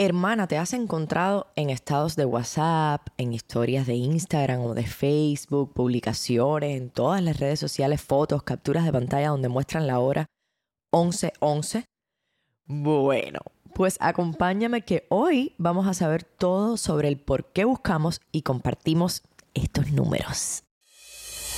[0.00, 5.72] Hermana, ¿te has encontrado en estados de WhatsApp, en historias de Instagram o de Facebook,
[5.72, 10.26] publicaciones, en todas las redes sociales, fotos, capturas de pantalla donde muestran la hora
[10.92, 11.82] 11:11?
[12.66, 13.40] Bueno,
[13.74, 19.22] pues acompáñame que hoy vamos a saber todo sobre el por qué buscamos y compartimos
[19.52, 20.62] estos números.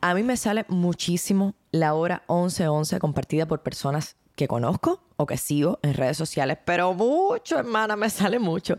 [0.00, 5.36] A mí me sale muchísimo la hora 1111 compartida por personas que conozco o que
[5.36, 8.76] sigo en redes sociales, pero mucho, hermana, me sale mucho.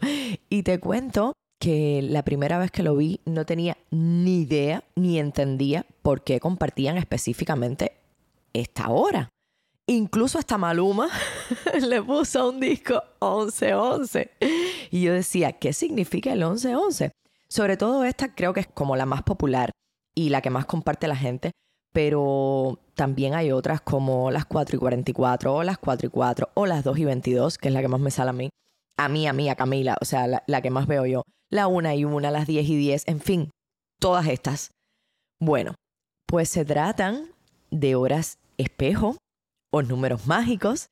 [0.50, 5.20] Y te cuento que la primera vez que lo vi no tenía ni idea ni
[5.20, 7.98] entendía por qué compartían específicamente
[8.54, 9.30] esta hora.
[9.88, 11.10] Incluso hasta Maluma
[11.82, 14.32] le puso un disco 1111.
[14.92, 17.12] Y yo decía, ¿qué significa el 1111?
[17.48, 19.72] Sobre todo esta creo que es como la más popular
[20.16, 21.52] y la que más comparte la gente,
[21.96, 26.66] pero también hay otras como las 4 y 44 o las 4 y 4 o
[26.66, 28.50] las 2 y 22, que es la que más me sale a mí.
[28.98, 31.24] A mí, a mí, a Camila, o sea, la, que más veo yo.
[31.50, 33.50] La 1 y 1, las 10 y 10, en fin,
[33.98, 34.72] todas estas.
[35.40, 35.76] Bueno,
[36.26, 37.30] pues se tratan
[37.72, 39.16] de horas espejo
[39.72, 40.88] o números mágicos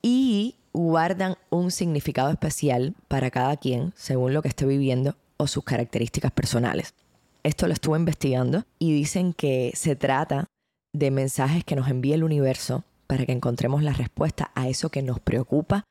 [0.00, 5.64] y guardan un significado especial para cada quien según lo que esté viviendo o sus
[5.64, 6.94] características personales.
[7.42, 10.46] Esto lo estuve investigando y dicen que se trata
[10.92, 15.02] de mensajes que nos envía el universo para que encontremos la respuesta a eso que
[15.02, 15.84] nos preocupa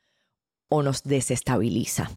[0.70, 2.12] o nos desestabiliza.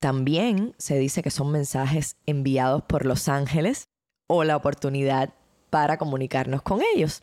[0.00, 3.84] También se dice que son mensajes enviados por los ángeles
[4.26, 5.34] o la oportunidad
[5.68, 7.22] para comunicarnos con ellos.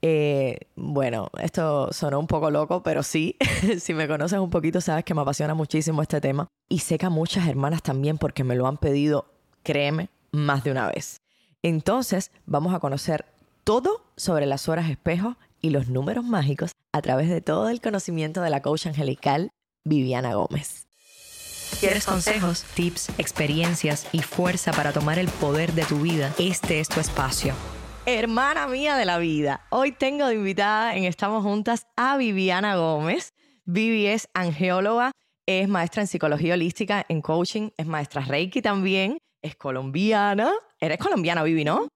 [0.00, 3.36] Eh, bueno, esto sonó un poco loco, pero sí,
[3.80, 7.06] si me conoces un poquito sabes que me apasiona muchísimo este tema y sé que
[7.06, 9.26] a muchas hermanas también porque me lo han pedido,
[9.62, 11.20] créeme, más de una vez.
[11.62, 13.26] Entonces, vamos a conocer
[13.64, 18.40] todo sobre las horas espejo y los números mágicos a través de todo el conocimiento
[18.40, 19.50] de la coach angelical
[19.84, 20.86] Viviana Gómez.
[21.80, 26.32] ¿Quieres consejos, tips, experiencias y fuerza para tomar el poder de tu vida?
[26.38, 27.54] Este es tu espacio.
[28.06, 33.34] Hermana mía de la vida, hoy tengo de invitada en Estamos Juntas a Viviana Gómez.
[33.64, 35.12] Vivi es angeóloga,
[35.46, 40.52] es maestra en psicología holística, en coaching, es maestra Reiki también es colombiana.
[40.80, 41.88] Eres colombiana, Vivi, ¿no?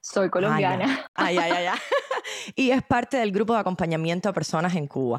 [0.00, 1.06] Soy colombiana.
[1.14, 1.78] Ay, ay, ay, ay.
[2.54, 5.18] y es parte del grupo de acompañamiento a personas en Cuba.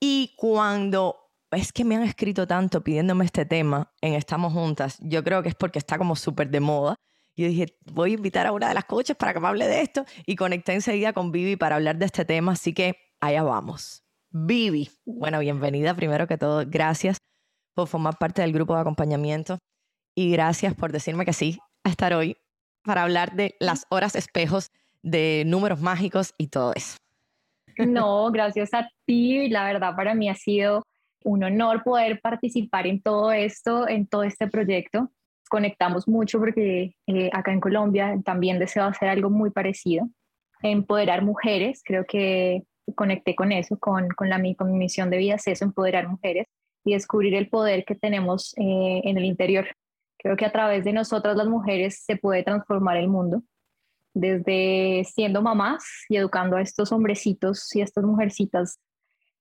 [0.00, 5.24] Y cuando es que me han escrito tanto pidiéndome este tema en Estamos Juntas, yo
[5.24, 6.96] creo que es porque está como súper de moda.
[7.34, 9.68] Y yo dije, voy a invitar a una de las coaches para que me hable
[9.68, 10.04] de esto.
[10.26, 12.52] Y conecté enseguida con Vivi para hablar de este tema.
[12.52, 14.02] Así que allá vamos.
[14.30, 16.64] Vivi, bueno, bienvenida primero que todo.
[16.66, 17.18] Gracias
[17.74, 19.58] por formar parte del grupo de acompañamiento
[20.18, 22.36] y gracias por decirme que sí a estar hoy
[22.82, 26.96] para hablar de las horas espejos, de números mágicos y todo eso.
[27.78, 29.48] No, gracias a ti.
[29.48, 30.82] La verdad para mí ha sido
[31.22, 35.08] un honor poder participar en todo esto, en todo este proyecto.
[35.48, 40.08] Conectamos mucho porque eh, acá en Colombia también deseo hacer algo muy parecido.
[40.62, 42.64] Empoderar mujeres, creo que
[42.96, 46.48] conecté con eso, con, con, la, con mi misión de vida es eso, empoderar mujeres
[46.84, 49.68] y descubrir el poder que tenemos eh, en el interior.
[50.18, 53.42] Creo que a través de nosotras las mujeres se puede transformar el mundo,
[54.14, 58.80] desde siendo mamás y educando a estos hombrecitos y a estas mujercitas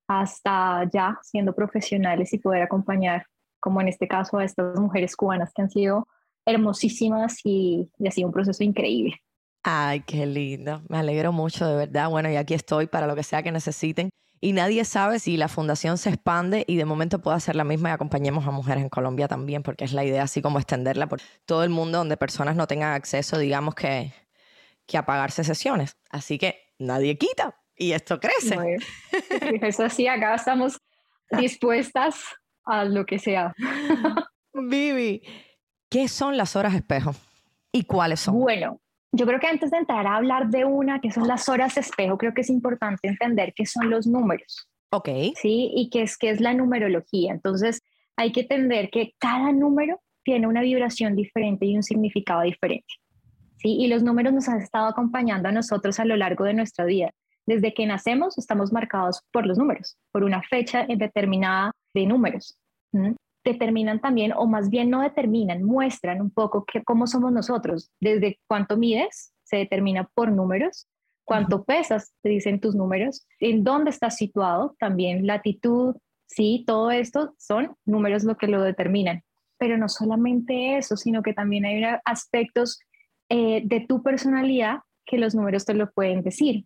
[0.07, 3.25] hasta ya siendo profesionales y poder acompañar,
[3.59, 6.07] como en este caso, a estas mujeres cubanas que han sido
[6.45, 9.15] hermosísimas y, y ha sido un proceso increíble.
[9.63, 10.81] Ay, qué lindo.
[10.87, 12.09] Me alegro mucho, de verdad.
[12.09, 15.47] Bueno, y aquí estoy para lo que sea que necesiten y nadie sabe si la
[15.47, 18.89] fundación se expande y de momento pueda ser la misma y acompañemos a mujeres en
[18.89, 22.55] Colombia también, porque es la idea así como extenderla por todo el mundo donde personas
[22.55, 24.13] no tengan acceso, digamos que,
[24.85, 25.97] que a pagarse sesiones.
[26.09, 28.77] Así que nadie quita y esto crece.
[29.61, 30.79] eso sí, acá estamos
[31.31, 32.23] dispuestas
[32.63, 33.53] a lo que sea.
[34.53, 35.21] Vivi,
[35.89, 37.15] ¿qué son las horas espejo
[37.71, 38.39] y cuáles son?
[38.39, 38.81] Bueno,
[39.11, 42.17] Yo creo que antes de entrar a hablar de una, que son las horas espejo,
[42.17, 44.67] creo que es importante entender qué son los números.
[44.91, 45.09] Ok.
[45.35, 47.31] Sí, y qué es, qué es la numerología.
[47.31, 47.81] Entonces,
[48.15, 52.93] hay que entender que cada número tiene una vibración diferente y un significado diferente.
[53.57, 53.77] ¿sí?
[53.79, 57.11] Y los números nos han estado acompañando a nosotros a lo largo de nuestra vida.
[57.45, 62.57] Desde que nacemos estamos marcados por los números, por una fecha determinada de números.
[63.51, 67.91] Determinan también, o más bien no determinan, muestran un poco que, cómo somos nosotros.
[68.01, 70.87] Desde cuánto mides, se determina por números.
[71.23, 73.25] Cuánto pesas, te dicen tus números.
[73.39, 75.95] En dónde estás situado, también latitud,
[76.25, 79.23] sí, todo esto son números lo que lo determinan.
[79.57, 82.79] Pero no solamente eso, sino que también hay aspectos
[83.29, 86.65] eh, de tu personalidad que los números te lo pueden decir.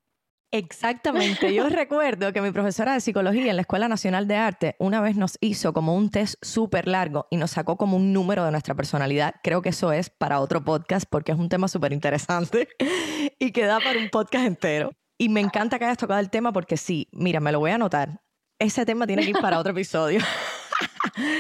[0.51, 1.53] Exactamente.
[1.53, 5.15] Yo recuerdo que mi profesora de psicología en la Escuela Nacional de Arte una vez
[5.15, 8.75] nos hizo como un test súper largo y nos sacó como un número de nuestra
[8.75, 9.36] personalidad.
[9.44, 12.68] Creo que eso es para otro podcast porque es un tema súper interesante
[13.39, 14.92] y que da para un podcast entero.
[15.18, 17.75] Y me encanta que hayas tocado el tema porque sí, mira, me lo voy a
[17.75, 18.21] anotar.
[18.59, 20.19] Ese tema tiene que ir para otro episodio.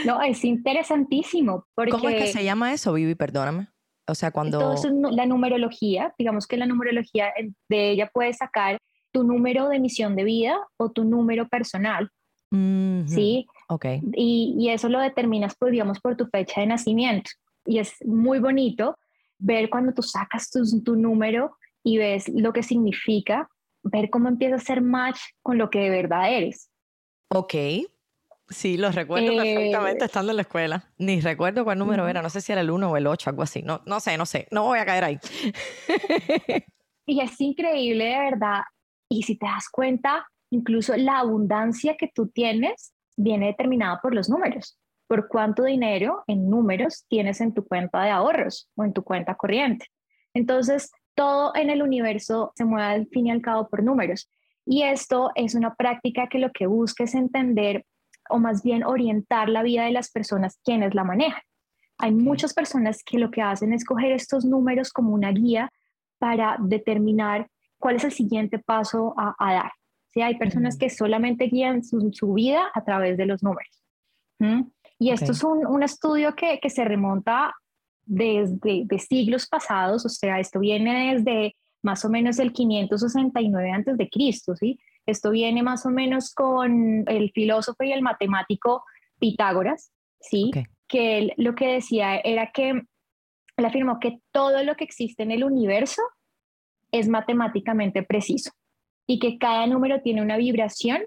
[0.05, 1.65] No, es interesantísimo.
[1.75, 1.91] Porque...
[1.91, 3.15] ¿Cómo es que se llama eso, Vivi?
[3.15, 3.69] Perdóname.
[4.07, 4.73] O sea, cuando...
[4.73, 7.31] es la numerología, digamos que la numerología
[7.69, 8.79] de ella puede sacar
[9.11, 12.09] tu número de misión de vida o tu número personal.
[13.07, 13.47] ¿Sí?
[13.69, 13.85] Ok.
[14.13, 17.31] Y, y, eso lo determinas, pues, digamos, por tu fecha de nacimiento.
[17.65, 18.97] Y es muy bonito
[19.37, 23.49] ver cuando tú sacas tu, tu número y ves lo que significa,
[23.83, 26.69] ver cómo empieza a ser match con lo que de verdad eres.
[27.29, 27.55] Ok,
[28.51, 30.91] Sí, lo recuerdo perfectamente eh, estando en la escuela.
[30.97, 33.43] Ni recuerdo cuál número era, no sé si era el 1 o el 8, algo
[33.43, 33.61] así.
[33.63, 35.19] No, no sé, no sé, no voy a caer ahí.
[37.05, 38.61] y es increíble, de verdad.
[39.11, 44.29] Y si te das cuenta, incluso la abundancia que tú tienes viene determinada por los
[44.29, 49.03] números, por cuánto dinero en números tienes en tu cuenta de ahorros o en tu
[49.03, 49.87] cuenta corriente.
[50.33, 54.29] Entonces, todo en el universo se mueve al fin y al cabo por números.
[54.65, 57.85] Y esto es una práctica que lo que busca es entender
[58.29, 61.41] o más bien orientar la vida de las personas quienes la manejan.
[61.97, 65.69] Hay muchas personas que lo que hacen es coger estos números como una guía
[66.17, 67.50] para determinar
[67.81, 69.71] cuál es el siguiente paso a, dar.
[70.13, 70.21] ¿Sí?
[70.21, 73.83] Hay personas que solamente guían su, vida a través de los números.
[74.99, 77.53] Y esto es un, estudio que, se remonta
[78.05, 83.97] desde de siglos pasados, o sea, esto viene desde más o menos el 569 antes
[83.97, 84.79] de Cristo, ¿sí?
[85.05, 88.83] Esto viene más o menos con el filósofo y el matemático
[89.19, 90.51] Pitágoras, ¿sí?
[90.87, 95.31] Que él, lo que decía era que él afirmó que todo lo que existe en
[95.31, 96.01] el universo
[96.91, 98.51] es matemáticamente preciso
[99.07, 101.01] y que cada número tiene una vibración,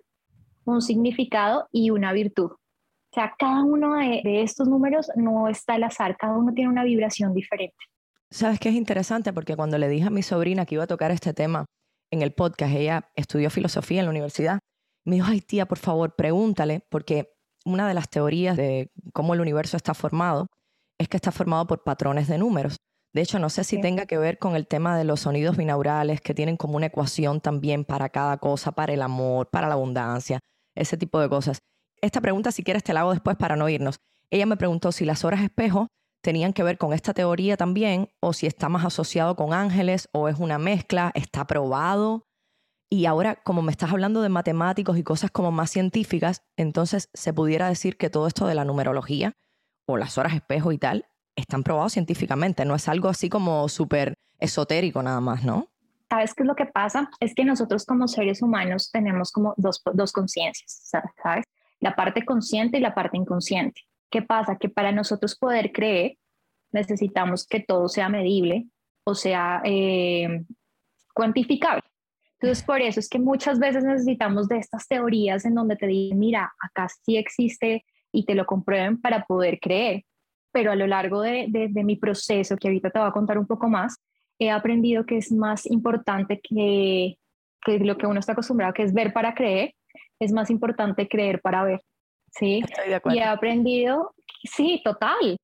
[0.65, 2.53] un significado y una virtud.
[2.53, 6.85] O sea, cada uno de, estos números no está al azar, cada uno tiene una
[6.85, 7.77] vibración diferente.
[8.31, 9.33] ¿Sabes qué es interesante?
[9.33, 11.65] Porque cuando le dije a mi sobrina que iba a tocar este tema,
[12.11, 14.59] en el podcast, ella estudió filosofía en la universidad,
[15.05, 19.41] me dijo, ay tía, por favor, pregúntale, porque una de las teorías de cómo el
[19.41, 20.47] universo está formado
[20.99, 22.77] es que está formado por patrones de números.
[23.15, 26.21] De hecho, no sé si tenga que ver con el tema de los sonidos binaurales
[26.21, 30.41] que tienen como una ecuación también para cada cosa, para el amor, para la abundancia,
[30.75, 31.59] ese tipo de cosas.
[32.01, 34.01] Esta pregunta, si quieres, te la hago después para no irnos.
[34.31, 35.87] Ella me preguntó si las horas espejo
[36.23, 40.29] tenían que ver con esta teoría también, o si está más asociado con ángeles, o
[40.29, 42.27] es una mezcla, está probado.
[42.91, 47.33] Y ahora, como me estás hablando de matemáticos y cosas como más científicas, entonces se
[47.33, 49.35] pudiera decir que todo esto de la numerología
[49.87, 51.07] o las horas espejo y tal,
[51.37, 55.69] están probados científicamente, no es algo así como súper esotérico nada más, ¿no?
[56.09, 57.11] ¿Sabes qué es lo que pasa?
[57.19, 60.91] Es que nosotros como seres humanos tenemos como dos, dos conciencias,
[61.23, 61.45] ¿sabes?
[61.81, 63.81] La parte consciente y la parte inconsciente.
[64.11, 64.57] ¿Qué pasa?
[64.57, 66.19] Que para nosotros poder creer
[66.73, 68.67] necesitamos que todo sea medible
[69.05, 70.45] o sea eh,
[71.15, 71.83] cuantificable.
[72.41, 76.19] Entonces, por eso es que muchas veces necesitamos de estas teorías en donde te dicen,
[76.19, 80.05] mira, acá sí existe y te lo comprueben para poder creer.
[80.55, 83.47] Pero a lo largo de, de, mi proceso, que ahorita te voy a contar un
[83.47, 83.97] poco más,
[84.39, 87.19] he aprendido que es más importante que,
[87.63, 89.75] que lo que uno está acostumbrado, que es ver para creer,
[90.21, 91.81] es más importante creer para ver.
[92.39, 92.63] ¿sí?
[93.11, 95.37] Y he aprendido, sí, total.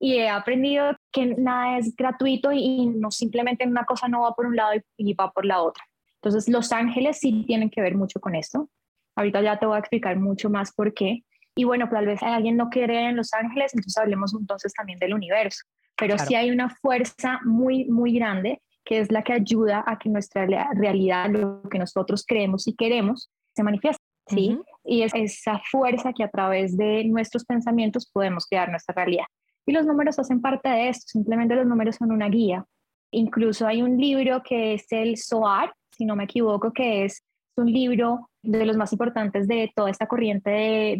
[0.00, 4.46] Y he aprendido que nada es gratuito y, no simplemente una cosa no va por
[4.46, 5.84] un lado y, va por la otra.
[6.16, 8.68] Entonces, los ángeles sí tienen que ver mucho con esto.
[9.16, 11.22] Ahorita ya te voy a explicar mucho más por qué.
[11.56, 15.14] Y bueno, tal vez alguien no quiere en los ángeles, entonces hablemos entonces también del
[15.14, 15.64] universo.
[15.96, 20.10] Pero sí hay una fuerza muy, muy grande que es la que ayuda a que
[20.10, 24.04] nuestra realidad, lo que nosotros creemos y queremos, se manifieste.
[24.26, 24.58] ¿sí?
[24.84, 29.24] Y es esa fuerza que a través de nuestros pensamientos podemos crear nuestra realidad.
[29.66, 32.64] Y los números hacen parte de esto, simplemente los números son una guía.
[33.10, 37.22] Incluso hay un libro que es el Soar, si no me equivoco, que es
[37.56, 40.50] un libro de los más importantes de toda esta corriente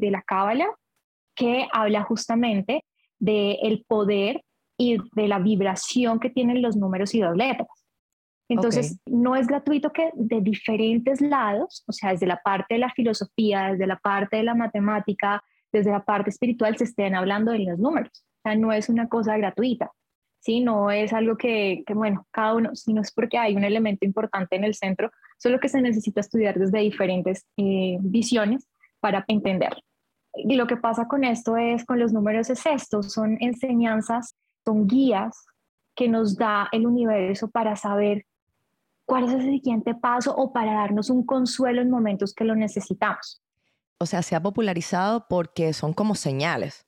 [0.01, 0.67] de, la cábala,
[1.35, 2.85] que habla justamente
[3.19, 4.43] del el poder
[4.79, 7.69] y de la vibración que tienen los números y las letras.
[8.49, 12.91] Entonces, no es gratuito que de diferentes lados, o sea, desde la parte de la
[12.91, 17.61] filosofía, desde la parte de la matemática, desde la parte espiritual, se estén hablando de
[17.61, 18.25] los números.
[18.39, 19.91] O sea, no es una cosa gratuita,
[20.41, 20.61] ¿sí?
[20.61, 24.57] No es algo que, que bueno, cada uno, sino es porque hay un elemento importante
[24.57, 25.11] en el centro,
[25.45, 28.67] solo que se necesita estudiar desde diferentes eh, visiones
[28.99, 29.77] para entender.
[30.33, 34.35] Y lo que pasa con esto es, con los números es esto, son enseñanzas,
[34.65, 35.45] son guías
[35.95, 38.25] que nos da el universo para saber
[39.05, 43.43] cuál es el siguiente paso o para darnos un consuelo en momentos que lo necesitamos.
[43.99, 46.87] O sea, se ha popularizado porque son como señales.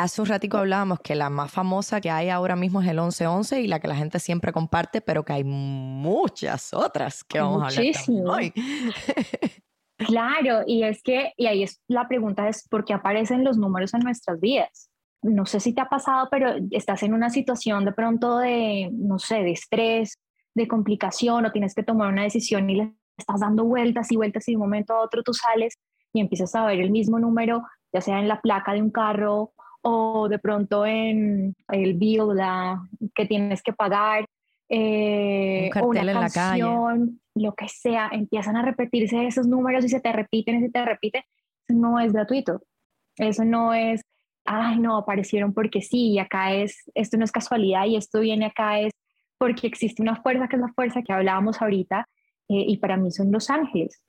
[0.00, 3.60] Hace un ratico hablábamos que la más famosa que hay ahora mismo es el 1111
[3.60, 7.66] y la que la gente siempre comparte, pero que hay muchas otras que vamos a
[7.66, 8.54] hablar hoy.
[9.98, 13.92] claro, y es que, y ahí es la pregunta es, ¿por qué aparecen los números
[13.92, 14.88] en nuestras vidas?
[15.20, 19.18] No sé si te ha pasado, pero estás en una situación de pronto de, no
[19.18, 20.18] sé, de estrés,
[20.54, 24.48] de complicación o tienes que tomar una decisión y le estás dando vueltas y vueltas
[24.48, 25.74] y de un momento a otro tú sales
[26.14, 29.52] y empiezas a ver el mismo número, ya sea en la placa de un carro
[29.82, 32.22] o de pronto en el bill
[33.14, 34.26] que tienes que pagar,
[34.68, 40.12] eh, o una canción, lo que sea, empiezan a repetirse esos números y se te
[40.12, 41.22] repiten y se te repiten.
[41.66, 42.62] Eso no es gratuito.
[43.16, 44.02] Eso no es,
[44.44, 48.46] ay, no, aparecieron porque sí, y acá es, esto no es casualidad y esto viene
[48.46, 48.92] acá es
[49.38, 52.06] porque existe una fuerza que es la fuerza que hablábamos ahorita
[52.48, 54.02] eh, y para mí son los ángeles,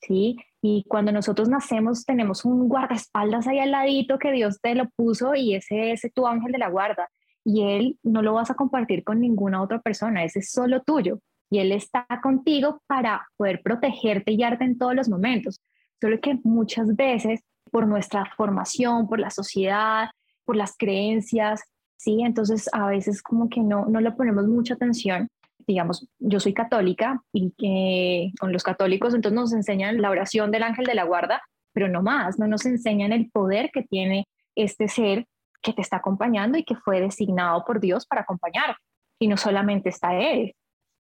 [0.00, 0.36] ¿sí?
[0.62, 5.34] Y cuando nosotros nacemos tenemos un guardaespaldas ahí al ladito que Dios te lo puso
[5.34, 7.08] y ese es tu ángel de la guarda
[7.44, 11.20] y él no lo vas a compartir con ninguna otra persona, ese es solo tuyo
[11.50, 15.60] y él está contigo para poder protegerte y guiarte en todos los momentos.
[16.00, 17.40] Solo que muchas veces
[17.70, 20.10] por nuestra formación, por la sociedad,
[20.44, 21.62] por las creencias,
[21.96, 22.22] ¿sí?
[22.22, 25.28] Entonces a veces como que no, no le ponemos mucha atención.
[25.70, 30.64] Digamos, yo soy católica y que con los católicos entonces nos enseñan la oración del
[30.64, 34.88] ángel de la guarda, pero no más, no nos enseñan el poder que tiene este
[34.88, 35.26] ser
[35.62, 38.74] que te está acompañando y que fue designado por Dios para acompañar.
[39.20, 40.56] Y no solamente está Él.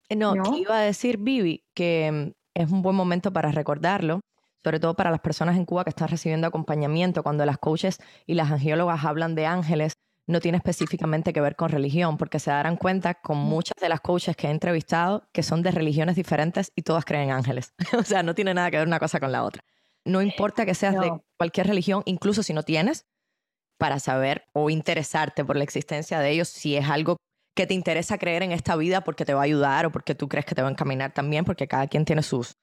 [0.08, 4.20] Eh, no, iba a decir, Vivi, que mm, es un buen momento para recordarlo,
[4.62, 8.32] sobre todo para las personas en Cuba que están recibiendo acompañamiento, cuando las coaches y
[8.32, 9.92] las angiólogas hablan de ángeles,
[10.26, 14.00] no tiene específicamente que ver con religión, porque se darán cuenta con muchas de las
[14.00, 17.74] coaches que he entrevistado que son de religiones diferentes y todas creen en ángeles.
[17.98, 19.64] o sea, no tiene nada que ver una cosa con la otra.
[20.04, 23.06] No importa que seas de cualquier religión, incluso si no tienes,
[23.78, 27.16] para saber o interesarte por la existencia de ellos, si es algo
[27.54, 30.28] que te interesa creer en esta vida porque te va a ayudar o porque tú
[30.28, 32.56] crees que te va a encaminar también, porque cada quien tiene sus,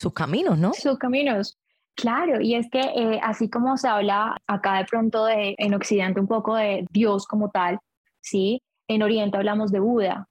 [0.00, 0.72] sus caminos, ¿no?
[0.72, 1.59] Sus caminos.
[2.00, 6.26] Claro, y es que eh, así como se habla acá de pronto en Occidente un
[6.26, 7.78] poco de Dios como tal,
[8.22, 8.62] ¿sí?
[8.88, 10.26] En Oriente hablamos de Buda,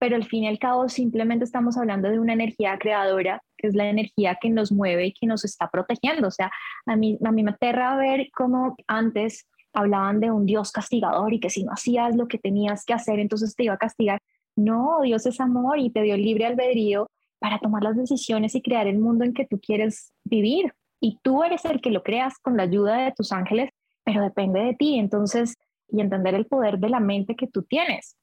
[0.00, 3.74] pero al fin y al cabo simplemente estamos hablando de una energía creadora, que es
[3.76, 6.26] la energía que nos mueve y que nos está protegiendo.
[6.26, 6.50] O sea,
[6.86, 11.38] a mí, a mí me aterra ver cómo antes hablaban de un Dios castigador y
[11.38, 14.18] que si no hacías lo que tenías que hacer, entonces te iba a castigar.
[14.56, 18.88] No, Dios es amor y te dio libre albedrío para tomar las decisiones y crear
[18.88, 22.56] el mundo en que tú quieres vivir y tú eres el que lo creas con
[22.56, 23.70] la ayuda de tus ángeles,
[24.04, 25.00] pero depende de ti.
[25.00, 25.56] Entonces,
[25.88, 28.16] y entender el poder de la mente que tú tienes,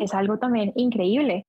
[0.00, 1.46] es algo también increíble.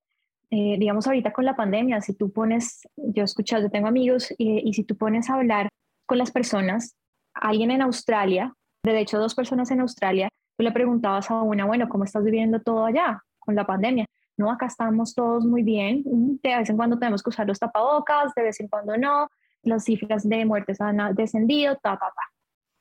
[0.50, 4.34] Eh, digamos ahorita con la pandemia, si tú pones, yo he escuchado, yo tengo amigos,
[4.38, 5.68] y, si tú pones a hablar
[6.06, 6.96] con las personas,
[7.34, 11.90] alguien en Australia, de hecho dos personas en Australia, tú le preguntabas a una, bueno,
[11.90, 14.06] ¿cómo estás viviendo todo allá con la pandemia?
[14.38, 16.04] No, acá estamos todos muy bien,
[16.42, 19.28] de vez en cuando tenemos que usar los tapabocas, de vez en cuando no,
[19.68, 22.22] las cifras de muertes han descendido, ta, ta, ta.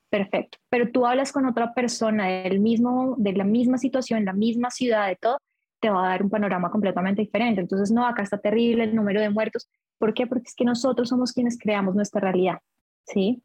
[0.09, 0.59] Perfecto.
[0.71, 5.09] Pero tú hablas con otra persona del mismo, de la misma situación, la misma ciudad,
[5.09, 5.39] de todo,
[5.81, 7.61] te va a dar un panorama completamente diferente.
[7.61, 9.69] Entonces, no, acá está terrible el número de muertos.
[9.99, 10.27] ¿Por qué?
[10.27, 12.59] Porque es que nosotros somos quienes creamos nuestra realidad,
[13.05, 13.43] ¿sí?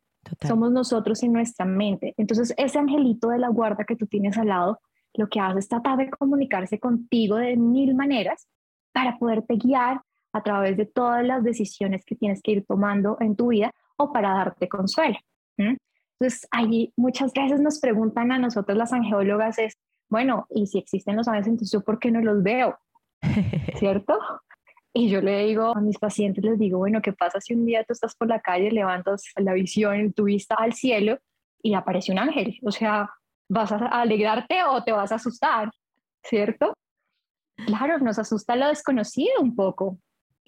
[0.48, 2.13] Somos nosotros en nuestra mente.
[2.17, 4.79] Entonces, ese angelito de la guarda que tú tienes al lado,
[5.13, 8.48] lo que hace es tratar de comunicarse contigo de mil maneras
[8.91, 10.01] para poderte guiar
[10.33, 14.11] a través de todas las decisiones que tienes que ir tomando en tu vida o
[14.11, 15.17] para darte consuelo.
[15.57, 19.77] Entonces, ahí muchas veces nos preguntan a nosotros las angeólogas es,
[20.09, 22.77] bueno, y si existen los ángeles, entonces yo por qué no los veo,
[23.79, 24.17] ¿cierto?
[24.93, 27.83] Y yo le digo a mis pacientes, les digo, bueno, ¿qué pasa si un día
[27.85, 31.17] tú estás por la calle, levantas la visión, tu vista al cielo
[31.63, 32.59] y aparece un ángel?
[32.61, 33.09] O sea,
[33.50, 35.71] ¿vas a alegrarte o te vas a asustar?
[36.23, 36.73] ¿Cierto?
[37.65, 39.97] Claro, nos asusta lo desconocido un poco.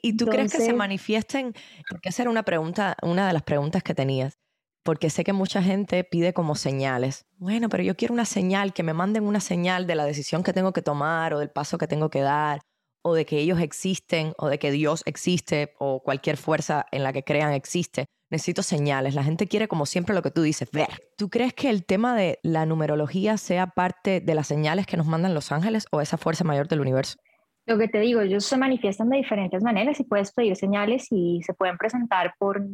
[0.06, 1.56] ¿Y tú crees que se manifiesten?
[1.90, 4.38] Porque esa era una pregunta, una de las preguntas que tenías.
[4.84, 7.26] Porque sé que mucha gente pide como señales.
[7.38, 10.52] Bueno, pero yo quiero una señal, que me manden una señal de la decisión que
[10.52, 12.60] tengo que tomar o del paso que tengo que dar
[13.02, 17.14] o de que ellos existen o de que Dios existe o cualquier fuerza en la
[17.14, 18.06] que crean existe.
[18.30, 19.16] Necesito señales.
[19.16, 20.90] La gente quiere, como siempre, lo que tú dices, ver.
[21.18, 25.06] ¿Tú crees que el tema de la numerología sea parte de las señales que nos
[25.06, 27.20] mandan los ángeles o esa fuerza mayor del universo?
[27.66, 31.42] Lo que te digo, ellos se manifiestan de diferentes maneras y puedes pedir señales y
[31.44, 32.66] se pueden presentar por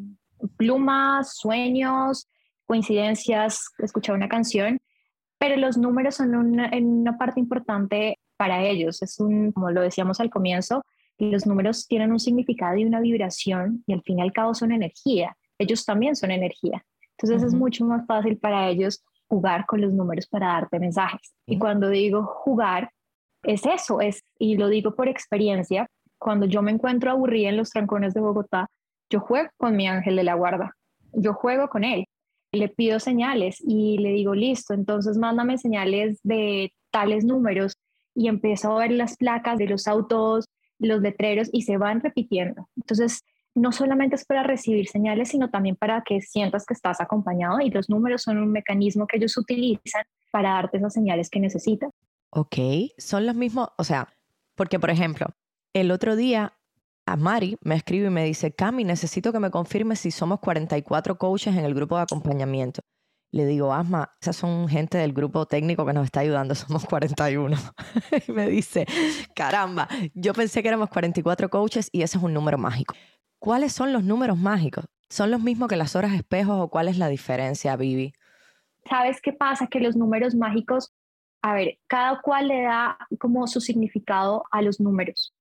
[0.58, 2.28] plumas, sueños,
[2.66, 4.80] coincidencias, escuchar una canción,
[5.38, 9.02] pero los números son una, una parte importante para ellos.
[9.02, 10.84] Es un, como lo decíamos al comienzo,
[11.18, 14.72] los números tienen un significado y una vibración y al fin y al cabo son
[14.72, 15.36] energía.
[15.58, 16.84] Ellos también son energía.
[17.18, 21.34] Entonces es mucho más fácil para ellos jugar con los números para darte mensajes.
[21.46, 22.92] Y cuando digo jugar,
[23.44, 27.70] es eso, es, y lo digo por experiencia, cuando yo me encuentro aburrida en los
[27.70, 28.68] trancones de Bogotá,
[29.10, 30.76] yo juego con mi ángel de la guarda,
[31.14, 32.06] yo juego con él,
[32.52, 37.78] le pido señales y le digo, listo, entonces mándame señales de tales números
[38.16, 40.46] y empiezo a ver las placas de los autos,
[40.80, 42.68] los letreros y se van repitiendo.
[42.76, 43.22] Entonces,
[43.56, 47.70] no solamente es para recibir señales, sino también para que sientas que estás acompañado y
[47.70, 51.92] los números son un mecanismo que ellos utilizan para darte esas señales que necesitas.
[52.32, 52.58] Ok,
[52.98, 54.14] son los mismos, o sea,
[54.56, 55.28] porque por ejemplo,
[55.74, 56.54] el otro día
[57.06, 61.18] a Mari me escribe y me dice, Cami, necesito que me confirmes si somos 44
[61.18, 62.82] coaches en el grupo de acompañamiento.
[63.32, 67.58] Le digo, Asma, esas son gente del grupo técnico que nos está ayudando, somos 41.
[68.28, 68.86] y me dice,
[69.34, 72.94] caramba, yo pensé que éramos 44 coaches y ese es un número mágico.
[73.40, 74.86] ¿Cuáles son los números mágicos?
[75.10, 78.14] ¿Son los mismos que las horas espejos o cuál es la diferencia, Vivi?
[78.88, 79.68] ¿Sabes qué pasa?
[79.68, 80.94] Que los números mágicos
[81.42, 85.34] a ver, cada cual le da como su significado a los números.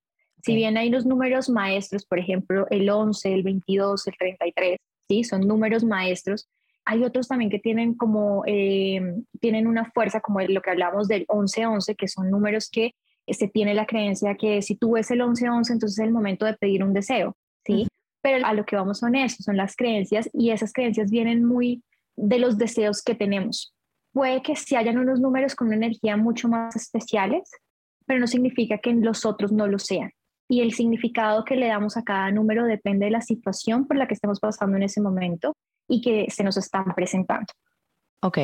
[0.42, 5.24] Si bien hay los números maestros, por ejemplo, el 11, el 22, el 33, ¿sí?
[5.24, 6.48] Son números maestros.
[6.84, 9.00] Hay otros también que tienen como, eh,
[9.40, 12.94] tienen una fuerza, como lo que hablamos del 11-11, que son números que
[13.26, 16.54] se tiene la creencia que si tú ves el 11-11, entonces es el momento de
[16.54, 17.86] pedir un deseo, ¿sí?
[18.22, 21.82] Pero a lo que vamos son eso, son las creencias y esas creencias vienen muy
[22.16, 23.74] de los deseos que tenemos
[24.12, 27.50] puede que sí hayan unos números con una energía mucho más especiales,
[28.06, 30.10] pero no significa que los otros no lo sean.
[30.48, 34.08] Y el significado que le damos a cada número depende de la situación por la
[34.08, 35.54] que estemos pasando en ese momento
[35.86, 37.52] y que se nos están presentando.
[38.22, 38.38] Ok.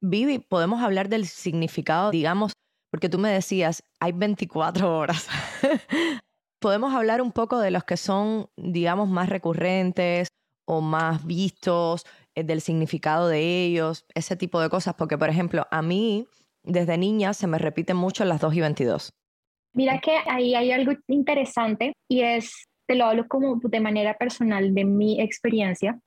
[0.00, 2.52] Vivi, podemos hablar del significado, digamos,
[2.90, 5.26] porque tú me decías, hay 24 horas.
[6.58, 10.28] podemos hablar un poco de los que son, digamos, más recurrentes
[10.66, 12.04] o más vistos,
[12.44, 16.26] del significado de ellos, ese tipo de cosas, porque por ejemplo, a mí
[16.62, 19.14] desde niña se me repiten mucho las 2 y 22.
[19.72, 24.74] Mira que ahí hay algo interesante y es, te lo hablo como de manera personal
[24.74, 26.00] de mi experiencia.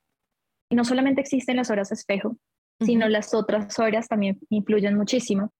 [0.70, 2.36] No solamente existen las horas espejo,
[2.80, 5.52] sino las otras horas también influyen muchísimo.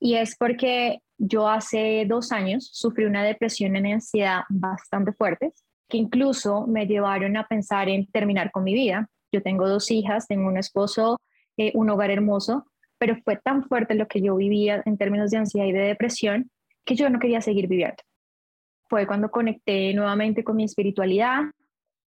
[0.00, 5.96] Y es porque yo hace dos años sufrí una depresión y ansiedad bastante fuertes, que
[5.96, 9.08] incluso me llevaron a pensar en terminar con mi vida.
[9.34, 11.20] Yo tengo dos hijas, tengo un esposo,
[11.56, 15.38] eh, un hogar hermoso, pero fue tan fuerte lo que yo vivía en términos de
[15.38, 16.52] ansiedad y de depresión
[16.84, 17.96] que yo no quería seguir viviendo.
[18.88, 21.46] Fue cuando conecté nuevamente con mi espiritualidad,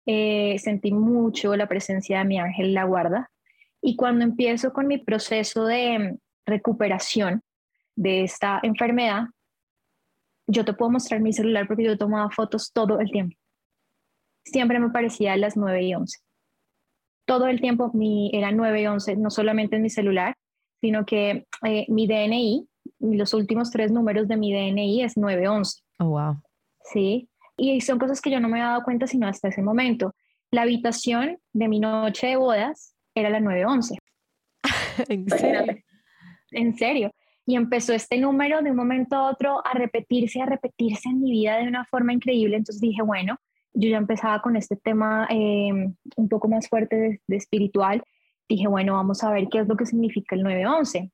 [0.05, 3.29] eh, sentí mucho la presencia de mi ángel la guarda
[3.81, 7.41] y cuando empiezo con mi proceso de recuperación
[7.97, 9.25] de esta enfermedad,
[10.47, 13.35] yo te puedo mostrar mi celular porque yo tomaba fotos todo el tiempo.
[14.45, 16.26] Siempre me parecía a las 9 y 11
[17.27, 20.35] todo el tiempo mi, era 9 y 11, no solamente en mi celular,
[20.81, 22.67] sino que eh, mi DNI,
[22.99, 25.81] los últimos tres números de mi DNI es 911.
[25.99, 26.41] Oh, wow.
[26.83, 30.15] Sí, y son cosas que yo no me había dado cuenta sino hasta ese momento.
[30.51, 33.97] La habitación de mi noche de bodas era la 911.
[35.09, 35.83] ¿En serio?
[36.51, 37.11] En serio.
[37.45, 41.31] Y empezó este número de un momento a otro a repetirse, a repetirse en mi
[41.31, 42.55] vida de una forma increíble.
[42.55, 43.37] Entonces dije, bueno,
[43.77, 45.69] yo ya empezaba con este tema eh,
[46.15, 48.03] un poco más fuerte de, espiritual,
[48.49, 51.11] dije, bueno, vamos a ver qué es lo que significa el 911.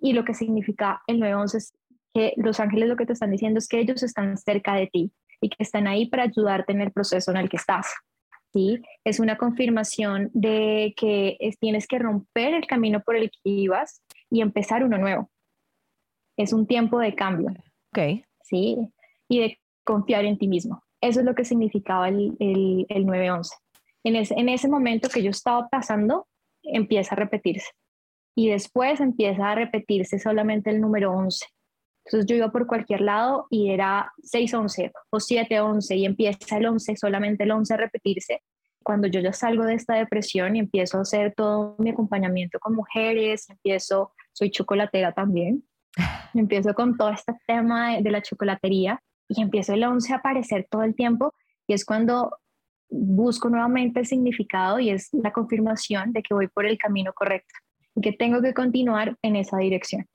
[0.00, 1.72] Y lo que significa el 911 es
[2.14, 5.12] que los ángeles lo que te están diciendo es que ellos están cerca de ti
[5.40, 7.92] y que están ahí para ayudarte en el proceso en el que estás.
[8.52, 8.80] ¿sí?
[9.02, 14.40] Es una confirmación de que tienes que romper el camino por el que ibas y
[14.40, 15.30] empezar uno nuevo.
[16.36, 17.50] Es un tiempo de cambio.
[17.92, 18.24] Ok.
[18.44, 18.76] Sí,
[19.28, 20.82] y de confiar en ti mismo.
[21.00, 23.54] Eso es lo que significaba el, el, el 911.
[24.04, 26.26] En, en ese momento que yo estaba pasando,
[26.62, 27.70] empieza a repetirse.
[28.36, 31.46] Y después empieza a repetirse solamente el número 11.
[32.04, 36.96] Entonces yo iba por cualquier lado y era 6-11 o 7-11 y empieza el 11,
[36.96, 38.42] solamente el 11 a repetirse.
[38.82, 42.74] Cuando yo ya salgo de esta depresión y empiezo a hacer todo mi acompañamiento con
[42.74, 45.64] mujeres, empiezo, soy chocolatera también,
[46.34, 50.66] empiezo con todo este tema de, de la chocolatería y empiezo el 11 a aparecer
[50.70, 51.34] todo el tiempo
[51.66, 52.38] y es cuando
[52.90, 57.54] busco nuevamente el significado y es la confirmación de que voy por el camino correcto
[57.94, 60.06] y que tengo que continuar en esa dirección.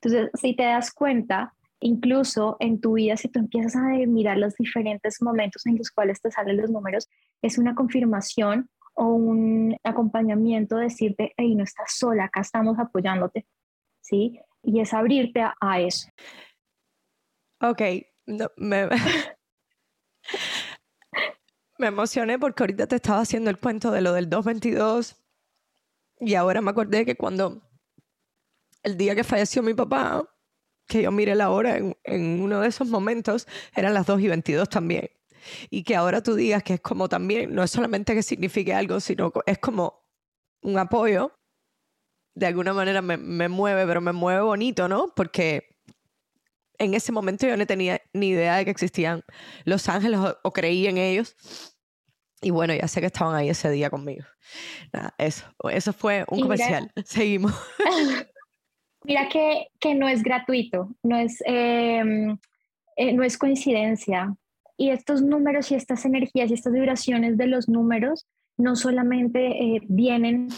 [0.00, 4.54] Entonces, si te das cuenta, incluso en tu vida, si tú empiezas a mirar los
[4.54, 7.08] diferentes momentos en los cuales te salen los números,
[7.42, 13.46] es una confirmación o un acompañamiento, decirte, hey, no estás sola, acá estamos apoyándote,
[14.00, 14.40] ¿sí?
[14.62, 16.08] Y es abrirte a, eso.
[17.60, 17.82] Ok,
[18.56, 18.88] me...
[21.78, 25.16] me emocioné porque ahorita te estaba haciendo el cuento de lo del 222
[26.18, 27.62] y ahora me acordé que cuando
[28.82, 30.28] el día que falleció mi papá,
[30.86, 34.68] que yo miré la hora en, uno de esos momentos, eran las 2 y 22
[34.68, 35.10] también.
[35.70, 39.00] Y que ahora tú digas que es como también, no es solamente que signifique algo,
[39.00, 40.08] sino es como
[40.62, 41.32] un apoyo.
[42.34, 45.12] De alguna manera me, mueve, pero me mueve bonito, ¿no?
[45.14, 45.75] Porque
[46.78, 49.22] en ese momento yo no tenía ni idea de que existían
[49.64, 51.36] los ángeles o, creí en ellos.
[52.42, 54.24] Y bueno, ya sé que estaban ahí ese día conmigo.
[54.92, 56.92] Nada, eso, eso fue un comercial.
[57.04, 57.54] Seguimos.
[59.04, 62.36] Mira que, que no es gratuito, no es, em,
[62.96, 64.34] eh, no es coincidencia.
[64.76, 68.26] Y estos números y estas energías y estas vibraciones de los números
[68.58, 70.48] no solamente eh, vienen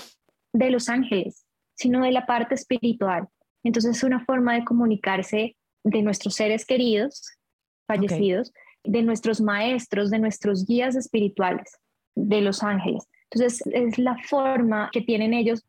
[0.52, 3.28] de los ángeles, sino de la parte espiritual.
[3.62, 5.57] Entonces es una forma de comunicarse
[5.90, 7.38] de nuestros seres queridos,
[7.86, 8.52] fallecidos,
[8.84, 11.78] de nuestros maestros, de nuestros guías espirituales,
[12.14, 13.06] de los ángeles.
[13.30, 15.64] Entonces es la forma que tienen ellos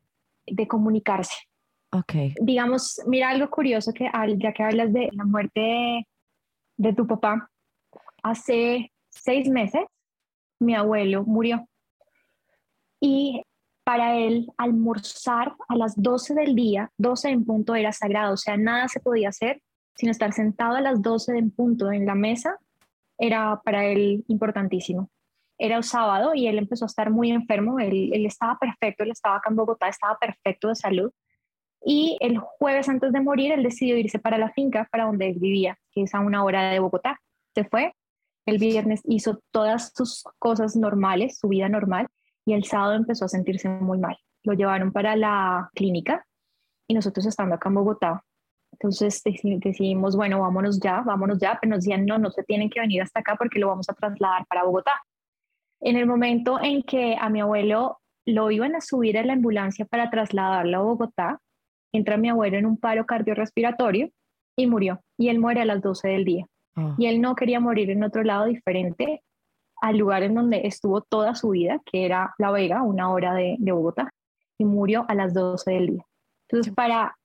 [0.45, 1.35] de comunicarse.
[1.91, 2.33] Okay.
[2.39, 6.05] Digamos, mira algo curioso que ya que hablas de la muerte
[6.77, 7.49] de, tu papá,
[8.21, 9.81] hace seis meses
[10.59, 11.67] mi abuelo murió.
[13.01, 13.41] Y
[13.83, 18.55] para él almorzar a las 12 del día, 12 en punto era sagrado, o sea,
[18.55, 19.61] nada se podía hacer
[19.95, 22.57] sino estar sentado a las 12 en punto en la mesa,
[23.17, 25.09] era para él importantísimo.
[25.57, 29.11] Era un sábado y él empezó a estar muy enfermo, él, él estaba perfecto, él
[29.11, 31.11] estaba acá en Bogotá, estaba perfecto de salud,
[31.83, 35.39] y el jueves antes de morir, él decidió irse para la finca, para donde él
[35.39, 37.19] vivía, que es a una hora de Bogotá.
[37.55, 37.93] Se fue,
[38.45, 42.07] el viernes hizo todas sus cosas normales, su vida normal,
[42.45, 44.17] y el sábado empezó a sentirse muy mal.
[44.43, 46.25] Lo llevaron para la clínica
[46.87, 48.23] y nosotros estando acá en Bogotá.
[48.79, 52.79] Entonces decidimos, bueno, vámonos ya, vámonos ya, pero nos decían, no, no se tienen que
[52.79, 54.93] venir hasta acá porque lo vamos a trasladar para Bogotá.
[55.81, 59.85] En el momento en que a mi abuelo lo iban a subir a la ambulancia
[59.85, 61.41] para trasladarlo a Bogotá,
[61.91, 64.09] entra mi abuelo en un paro cardiorrespiratorio
[64.55, 65.01] y murió.
[65.17, 66.45] Y él muere a las 12 del día.
[66.75, 66.95] Ah.
[66.97, 69.23] Y él no quería morir en otro lado diferente
[69.81, 73.57] al lugar en donde estuvo toda su vida, que era La Vega, una hora de,
[73.59, 74.09] Bogotá,
[74.57, 76.05] y murió a las 12 del día.
[76.47, 77.15] Entonces, para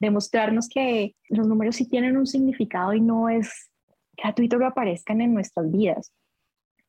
[0.00, 3.70] demostrarnos que los números sí tienen un significado y no es
[4.16, 6.12] gratuito que aparezcan en nuestras vidas.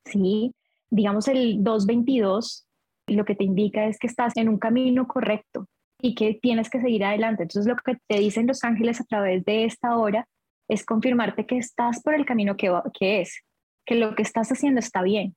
[0.05, 0.53] Sí,
[0.89, 2.65] digamos el 222
[3.07, 5.67] lo que te indica es que estás en un camino correcto,
[6.01, 7.43] y que tienes que seguir adelante.
[7.43, 10.27] Entonces lo que te dicen los ángeles a través de esta hora
[10.67, 13.43] es confirmarte que estás por el camino que, que es,
[13.85, 15.35] que lo que estás haciendo está bien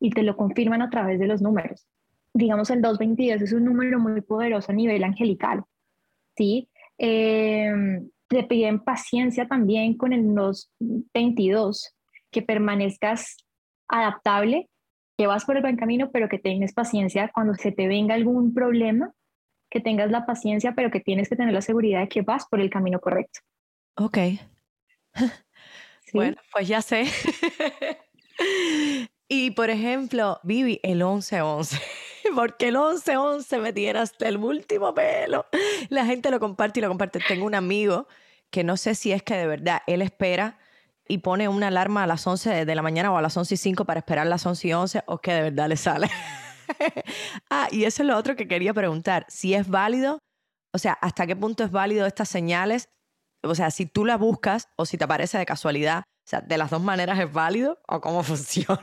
[0.00, 1.86] y te lo confirman a través de los números.
[2.34, 5.62] Digamos, el 222 es un número muy poderoso a nivel angelical,
[6.36, 6.68] ¿sí?
[6.98, 11.94] Em, te piden paciencia también con el 222,
[12.30, 13.36] que permanezcas
[13.88, 14.68] adaptable,
[15.16, 18.54] que vas por el buen camino, pero que tengas paciencia cuando se te venga algún
[18.54, 19.12] problema,
[19.70, 22.60] que tengas la paciencia, pero que tienes que tener la seguridad de que vas por
[22.60, 23.40] el camino correcto.
[23.96, 24.18] Ok.
[26.12, 27.06] Bueno, pues ya sé.
[29.28, 31.80] y por ejemplo, Vivi, el 11-11.
[32.34, 35.46] Porque el 11-11 me tiene hasta el último pelo.
[35.88, 37.20] La gente lo comparte y lo comparte.
[37.26, 38.08] Tengo un amigo
[38.50, 40.58] que no sé si es que de verdad él espera
[41.06, 43.56] y pone una alarma a las 11 de la mañana o a las 11 y
[43.58, 46.10] 5 para esperar las 11 y 11 o que de verdad le sale.
[47.50, 49.26] ah, y eso es lo otro que quería preguntar.
[49.28, 50.18] Si es válido,
[50.72, 52.88] o sea, ¿hasta qué punto es válido estas señales?
[53.42, 56.56] O sea, si tú las buscas o si te aparece de casualidad, o sea, ¿de
[56.56, 58.80] las dos maneras es válido o cómo funciona?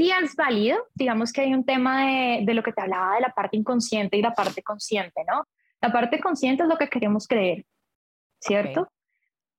[0.00, 0.78] Sí, es válido.
[0.94, 4.16] Digamos que hay un tema de, de lo que te hablaba de la parte inconsciente
[4.16, 5.44] y la parte consciente, ¿no?
[5.80, 7.66] La parte consciente es lo que queremos creer,
[8.40, 8.90] ¿cierto?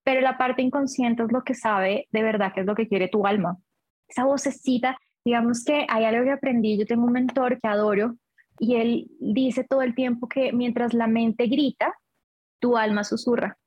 [0.03, 3.07] Pero la parte inconsciente es lo que sabe de verdad que es lo que quiere
[3.07, 3.57] tu alma.
[4.07, 8.15] Esa vocecita Digamos que hay algo que aprendí, yo tengo un mentor que adoro
[8.57, 11.93] y él dice todo el tiempo que mientras la mente grita,
[12.59, 13.57] tu alma susurra.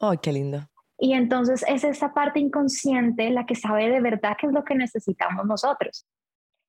[0.00, 0.68] ¡Ay, qué lindo!
[0.98, 4.74] Y entonces es esa parte inconsciente la que sabe de verdad qué es lo que
[4.74, 6.06] necesitamos nosotros.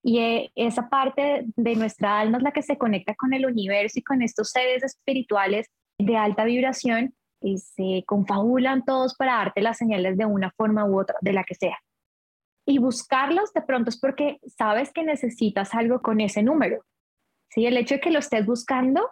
[0.08, 3.98] Y eh, esa parte de nuestra alma es la que se conecta con el universo
[3.98, 9.80] y con estos seres espirituales de alta vibración y se confabulan todos para darte las
[9.80, 11.80] señales de una forma u otra, de la que sea.
[12.68, 16.84] Y buscarlos de pronto es porque sabes que necesitas algo con ese número.
[17.50, 17.65] ¿Sí?
[17.65, 19.10] El hecho de que lo estés buscando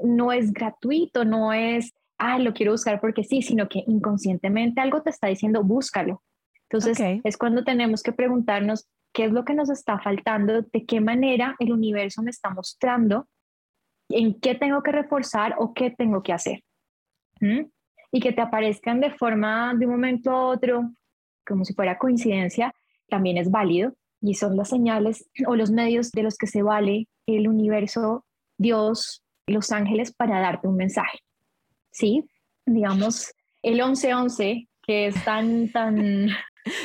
[0.00, 5.02] no es gratuito, no es, ah, lo quiero buscar porque sí, sino que inconscientemente algo
[5.02, 6.20] te está diciendo, búscalo.
[6.68, 11.00] Entonces es cuando tenemos que preguntarnos qué es lo que nos está faltando, de qué
[11.00, 13.28] manera el universo me está mostrando,
[14.08, 16.62] en qué tengo que reforzar o qué tengo que hacer.
[18.12, 20.92] Y que te aparezcan de forma de un momento a otro,
[21.44, 22.72] como si fuera coincidencia,
[23.08, 27.08] también es válido y son las señales o los medios de los que se vale
[27.26, 28.24] el universo,
[28.58, 31.18] Dios, los ángeles para darte un mensaje.
[31.90, 32.24] ¿Sí?
[32.64, 36.28] Digamos, el 1111, que es tan, tan...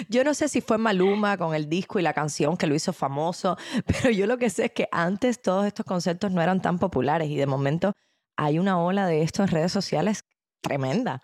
[0.10, 2.94] Yo no sé si fue Maluma con el disco y la canción que lo hizo
[2.94, 6.80] famoso, pero yo lo que sé es que antes todos estos conceptos no eran tan
[6.80, 7.94] populares y de momento
[8.36, 10.24] hay una ola de esto en redes sociales
[10.62, 11.22] tremenda.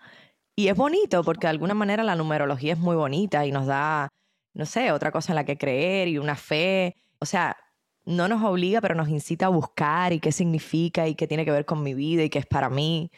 [0.56, 4.08] Y es bonito porque de alguna manera la numerología es muy bonita y nos da,
[4.52, 6.96] no sé, otra cosa en la que creer y una fe.
[7.18, 7.56] O sea,
[8.04, 11.50] no nos obliga, pero nos incita a buscar y qué significa y qué tiene que
[11.50, 13.10] ver con mi vida y qué es para mí.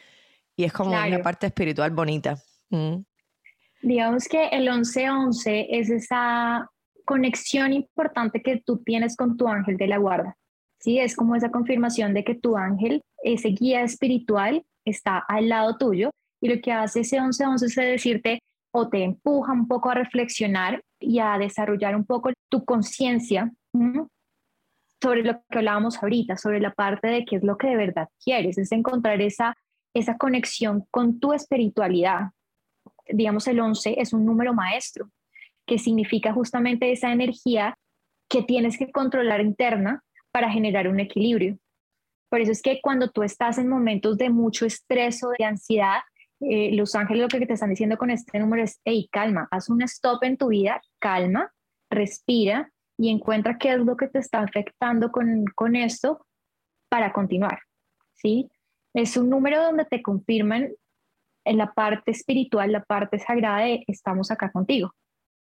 [0.55, 2.41] Y es como una parte espiritual bonita.
[2.69, 2.97] Mm.
[3.81, 6.69] Digamos que el 11-11 es esa
[7.05, 10.35] conexión importante que tú tienes con tu ángel de la guarda.
[10.79, 15.77] Sí, es como esa confirmación de que tu ángel, ese guía espiritual, está al lado
[15.77, 16.11] tuyo
[16.41, 18.39] y lo que hace ese 11-11 es decirte
[18.71, 23.51] o te empuja un poco a reflexionar y a desarrollar un poco tu conciencia
[25.01, 28.07] sobre lo que hablábamos ahorita, sobre la parte de qué es lo que de verdad
[28.23, 29.55] quieres, es encontrar esa,
[29.93, 32.31] esa conexión con tu espiritualidad.
[33.09, 35.09] Digamos, el 11 es un número maestro,
[35.65, 37.77] que significa justamente esa energía
[38.29, 41.57] que tienes que controlar interna para generar un equilibrio.
[42.29, 45.99] Por eso es que cuando tú estás en momentos de mucho estrés o de ansiedad,
[46.41, 49.69] eh, los ángeles lo que te están diciendo con este número es, hey, calma, haz
[49.69, 51.51] un stop en tu vida, calma,
[51.89, 56.25] respira y encuentra qué es lo que te está afectando con, con esto
[56.89, 57.59] para continuar,
[58.13, 58.49] ¿sí?
[58.93, 60.69] Es un número donde te confirman
[61.47, 64.91] en la parte espiritual, la parte sagrada de estamos acá contigo,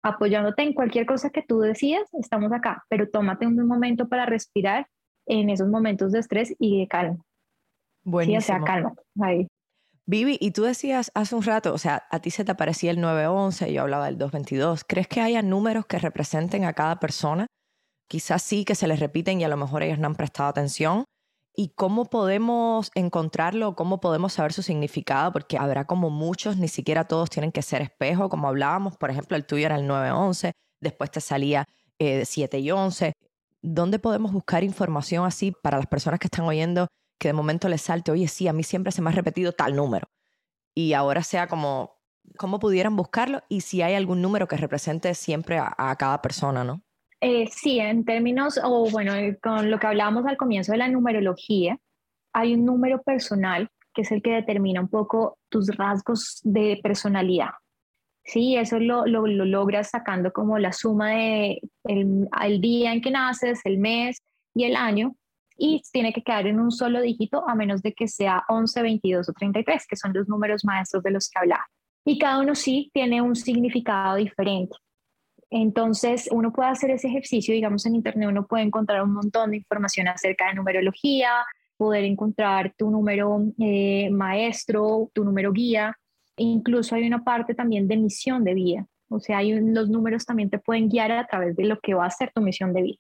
[0.03, 4.87] apoyándote en cualquier cosa que tú decidas, estamos acá, pero tómate un momento para respirar
[5.27, 7.23] en esos momentos de estrés y de calma.
[8.05, 8.41] Buenísimo.
[8.41, 8.95] Sí, o sea, calma.
[9.21, 9.47] Ahí.
[10.07, 13.01] Vivi, y tú decías hace un rato, o sea, a ti se te aparecía el
[13.01, 14.85] 911, yo hablaba del 222.
[14.85, 17.47] ¿Crees que haya números que representen a cada persona?
[18.09, 21.05] Quizás sí que se les repiten y a lo mejor ellos no han prestado atención.
[21.61, 23.77] ¿Y cómo podemos encontrarlo?
[23.77, 25.31] ¿Cómo podemos saber su significado?
[25.31, 28.97] Porque habrá como muchos, ni siquiera todos tienen que ser espejo, como hablábamos.
[28.97, 31.67] Por ejemplo, el tuyo era el 911, después te salía
[31.99, 33.13] eh, 7 y 11.
[33.61, 36.87] ¿Dónde podemos buscar información así para las personas que están oyendo
[37.19, 39.77] que de momento les salte, oye, sí, a mí siempre se me ha repetido tal
[39.77, 40.09] número.
[40.75, 42.01] Y ahora sea como,
[42.39, 43.43] ¿cómo pudieran buscarlo?
[43.51, 46.81] Y si hay algún número que represente siempre a, cada persona, ¿no?
[47.21, 50.89] Eh, sí, en términos, o bueno, eh, con lo que hablábamos al comienzo de la
[50.89, 51.79] numerología,
[52.33, 57.51] hay un número personal que es el que determina un poco tus rasgos de personalidad.
[58.25, 63.61] Sí, eso lo, lo, logras sacando como la suma de el día en que naces,
[63.65, 64.23] el mes
[64.55, 65.17] y el año,
[65.57, 69.29] y tiene que quedar en un solo dígito a menos de que sea 11, 22
[69.29, 71.67] o 33, que son los números maestros de los que hablaba.
[72.05, 74.77] Y cada uno sí tiene un significado diferente.
[75.51, 79.57] Entonces, uno puede hacer ese ejercicio, digamos, en Internet uno puede encontrar un montón de
[79.57, 81.31] información acerca de numerología,
[81.77, 85.97] poder encontrar tu número eh, maestro, tu número guía.
[86.37, 88.87] E incluso hay una parte también de misión de vida.
[89.09, 92.07] O sea, hay los números también te pueden guiar a través de lo que va
[92.07, 92.99] a ser tu misión de vida.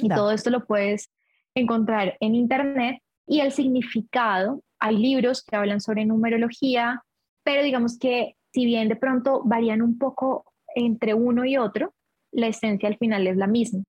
[0.00, 1.10] Y todo esto lo puedes
[1.54, 4.62] encontrar en Internet y el significado.
[4.78, 7.02] Hay libros que hablan sobre numerología,
[7.42, 11.94] pero digamos que si bien de pronto varían un poco entre uno y otro,
[12.32, 13.82] la esencia al final es la misma.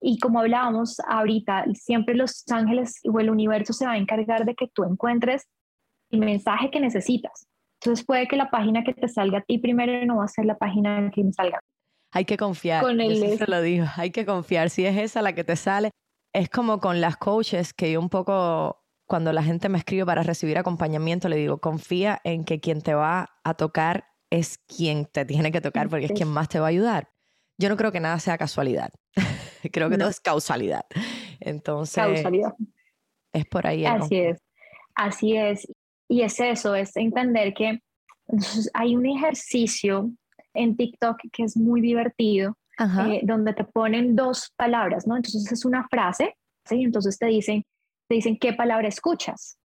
[0.00, 4.54] Y como hablábamos ahorita, siempre los ángeles o el universo se va a encargar de
[4.54, 5.46] que tú encuentres
[6.10, 7.46] el mensaje que necesitas.
[7.80, 10.44] Entonces puede que la página que te salga a ti primero no va a ser
[10.44, 11.60] la página que me salga.
[12.12, 12.82] Hay que confiar.
[12.82, 13.38] Con el...
[13.46, 14.70] lo digo, hay que confiar.
[14.70, 15.90] Si es esa la que te sale,
[16.32, 20.22] es como con las coaches que yo un poco, cuando la gente me escribe para
[20.22, 25.24] recibir acompañamiento, le digo, confía en que quien te va a tocar es quien te
[25.24, 27.08] tiene que tocar porque es quien más te va a ayudar.
[27.56, 28.90] Yo no creo que nada sea casualidad.
[29.72, 30.84] creo que todo es causalidad.
[31.40, 32.52] Entonces, causalidad.
[33.32, 33.86] es por ahí.
[33.86, 34.38] Así es.
[34.96, 35.66] Así es.
[36.08, 37.80] Y es eso, es entender que
[38.74, 40.10] hay un ejercicio
[40.52, 45.16] en TikTok que es muy divertido, eh, donde te ponen dos palabras, ¿no?
[45.16, 46.82] Entonces es una frase, ¿sí?
[46.82, 47.64] Entonces te dicen,
[48.08, 49.58] te dicen qué palabra escuchas.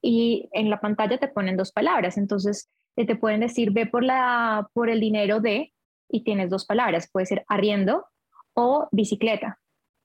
[0.00, 2.16] Y en la pantalla te ponen dos palabras.
[2.16, 5.72] Entonces te pueden decir, ve por, la, por el dinero de,
[6.08, 7.08] y tienes dos palabras.
[7.10, 8.06] Puede ser arriendo
[8.54, 9.58] o bicicleta.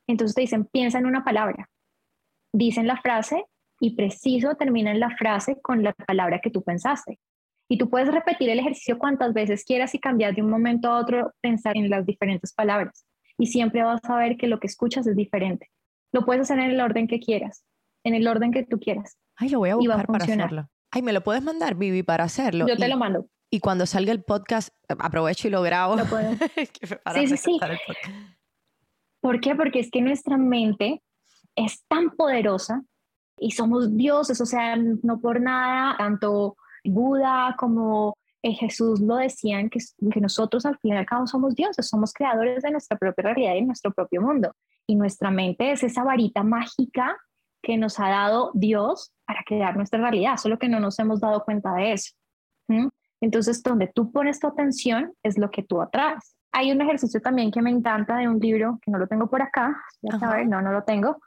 [0.07, 1.69] Entonces te dicen, piensa en una palabra.
[2.53, 3.45] Dicen la frase
[3.79, 7.19] y preciso terminan la frase con la palabra que tú pensaste.
[7.69, 10.99] Y tú puedes repetir el ejercicio cuantas veces quieras y cambiar de un momento a
[10.99, 13.05] otro, pensar en las diferentes palabras.
[13.37, 15.69] Y siempre vas a ver que lo que escuchas es diferente.
[16.13, 17.65] Lo puedes hacer en el orden que quieras,
[18.05, 19.17] en el orden que tú quieras.
[19.35, 20.69] Ay, lo voy a buscar para hacerlo.
[20.91, 22.67] Ay, ¿me lo puedes mandar, Vivi, para hacerlo?
[22.67, 23.27] Yo te lo mando.
[23.49, 25.95] Y cuando salga el podcast, aprovecho y lo grabo.
[25.95, 26.05] Lo
[27.13, 27.59] sí, sí, sí.
[29.21, 29.55] ¿Por qué?
[29.55, 31.01] Porque es que nuestra mente
[31.55, 32.83] es tan poderosa
[33.39, 39.69] y somos dioses, o sea, no por nada, tanto Buda como eh, Jesús lo decían,
[39.69, 39.79] que,
[40.11, 43.55] que nosotros al fin y al cabo somos dioses, somos creadores de nuestra propia realidad
[43.55, 44.53] y nuestro propio mundo.
[44.85, 47.17] Y nuestra mente es esa varita mágica
[47.67, 51.43] que nos ha dado Dios para crear nuestra realidad, solo que no nos hemos dado
[51.43, 52.13] cuenta de eso.
[53.19, 56.37] Entonces, donde tú pones tu atención es lo que tú atraes.
[56.53, 59.41] Hay un ejercicio también que me encanta de un libro, que no lo tengo por
[59.41, 61.17] acá, no, no lo tengo,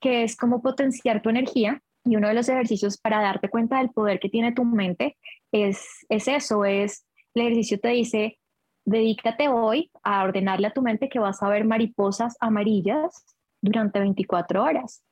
[0.00, 1.82] que es cómo potenciar tu energía.
[2.04, 5.18] Y uno de los ejercicios para darte cuenta del poder que tiene tu mente
[5.50, 8.38] es, es eso, es el ejercicio te dice,
[8.84, 13.24] dedícate hoy a ordenarle a tu mente que vas a ver mariposas amarillas
[13.60, 15.02] durante 24 horas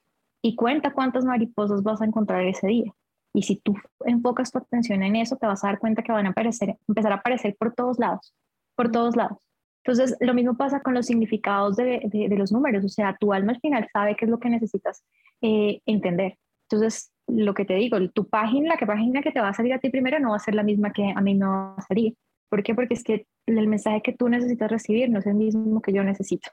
[0.43, 2.93] y cuenta cuántas mariposas vas a encontrar ese día.
[3.35, 6.27] Y si tú enfocas tu atención en eso, te vas a dar cuenta que van
[6.27, 8.35] a aparecer, empezar a aparecer por todos lados,
[8.75, 9.39] por todos lados.
[9.85, 13.53] Entonces, lo mismo pasa con los significados de, de, los números, o sea, tu alma
[13.53, 15.03] al final sabe qué es lo que necesitas
[15.41, 16.37] eh, entender.
[16.71, 19.73] Entonces, lo que te digo, tu página, la que página que te va a salir
[19.73, 21.83] a ti primero no va a ser la misma que a mí me va a
[21.83, 22.15] salir.
[22.51, 22.75] ¿Por qué?
[22.75, 26.03] Porque es que el mensaje que tú necesitas recibir no es el mismo que yo
[26.05, 26.51] necesito.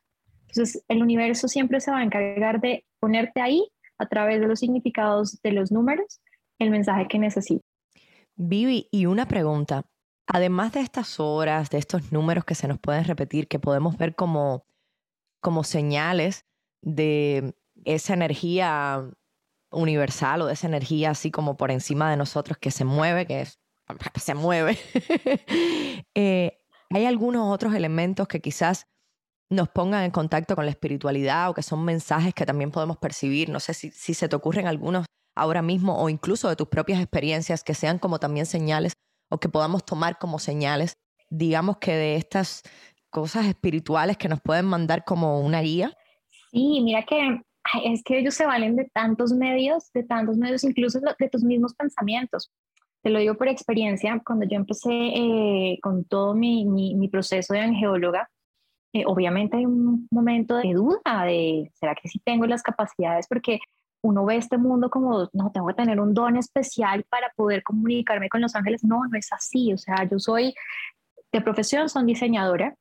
[0.47, 4.59] Entonces, el universo siempre se va a encargar de ponerte ahí a través de los
[4.59, 6.21] significados de los números
[6.59, 7.65] el mensaje que necesitas.
[8.35, 9.85] Vivi, y una pregunta.
[10.27, 14.15] Además de estas horas, de estos números que se nos pueden repetir, que podemos ver
[14.15, 14.65] como,
[15.39, 16.45] como señales
[16.81, 19.09] de esa energía
[19.71, 23.41] universal o de esa energía así como por encima de nosotros que se mueve, que
[23.41, 23.59] es,
[24.15, 24.77] se mueve,
[26.15, 26.57] eh,
[26.89, 28.87] hay algunos otros elementos que quizás
[29.49, 33.49] nos pongan en contacto con la espiritualidad o que son mensajes que también podemos percibir.
[33.49, 35.05] No sé si, si se te ocurren algunos
[35.35, 38.93] ahora mismo o incluso de tus propias experiencias que sean como también señales
[39.29, 40.97] o que podamos tomar como señales,
[41.29, 42.63] digamos que de estas
[43.09, 45.93] cosas espirituales que nos pueden mandar como una guía.
[46.51, 47.41] Sí, mira que
[47.83, 51.73] es que ellos se valen de tantos medios, de tantos medios, incluso de tus mismos
[51.73, 52.51] pensamientos.
[53.01, 57.61] Te lo digo por experiencia, cuando yo empecé eh, con todo mi, mi, proceso de
[57.61, 58.29] angeóloga,
[58.95, 63.27] eh, obviamente hay un momento de duda de, ¿será que sí tengo las capacidades?
[63.27, 63.59] Porque
[64.01, 68.29] uno ve este mundo como, no, tengo que tener un don especial para poder comunicarme
[68.29, 68.85] con los ángeles.
[68.85, 69.73] No, no es así.
[69.73, 70.55] O sea, yo soy
[71.29, 72.73] de profesión, soy diseñadora,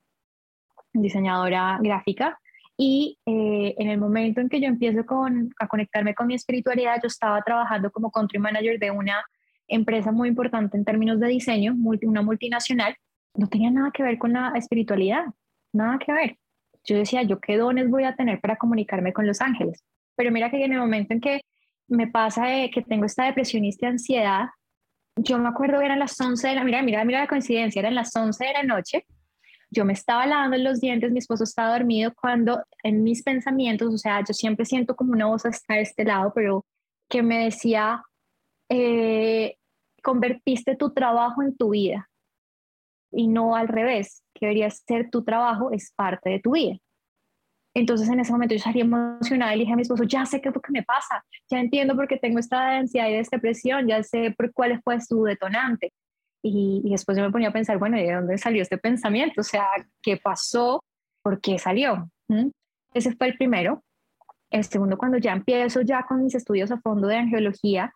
[0.92, 2.38] diseñadora gráfica,
[2.76, 7.00] y eh, en el momento en que yo empiezo con, a conectarme con mi espiritualidad,
[7.02, 9.24] yo estaba trabajando como country manager de una
[9.66, 12.94] empresa muy importante en términos de diseño, una multinacional.
[13.34, 15.24] No tenía nada que ver con la espiritualidad,
[15.74, 16.38] nada que ver.
[16.84, 19.82] Yo decía, ¿yo qué dones voy a tener para comunicarme con los ángeles?
[20.16, 21.40] Pero mira que en el momento en que
[21.88, 24.46] me pasa que tengo esta depresión y esta ansiedad,
[25.16, 27.94] yo me acuerdo que eran las 11 de la, mira, mira, mira la coincidencia, eran
[27.94, 29.06] las 11 de la noche,
[29.70, 33.98] yo me estaba lavando los dientes, mi esposo estaba dormido cuando en mis pensamientos, o
[33.98, 36.64] sea, yo siempre siento como una voz hasta este lado, pero
[37.08, 38.02] que me decía,
[38.68, 39.56] eh,
[40.02, 42.08] convertiste tu trabajo en tu vida
[43.14, 46.76] y no al revés, que debería ser tu trabajo es parte de tu vida.
[47.74, 50.48] Entonces en ese momento yo salí emocionada y dije a mi esposo, ya sé qué
[50.48, 53.88] es lo que me pasa, ya entiendo por qué tengo esta ansiedad y esta depresión,
[53.88, 55.92] ya sé por cuál fue su detonante.
[56.46, 59.40] Y, después yo me ponía a pensar, bueno, ¿y de dónde salió este pensamiento?
[59.40, 59.66] O sea,
[60.02, 60.84] ¿qué pasó?
[61.22, 62.10] ¿Por qué salió?
[62.28, 62.50] ¿Mm?
[62.92, 63.82] Ese fue el primero.
[64.50, 67.92] El segundo, cuando ya empiezo ya con mis estudios a fondo de angiología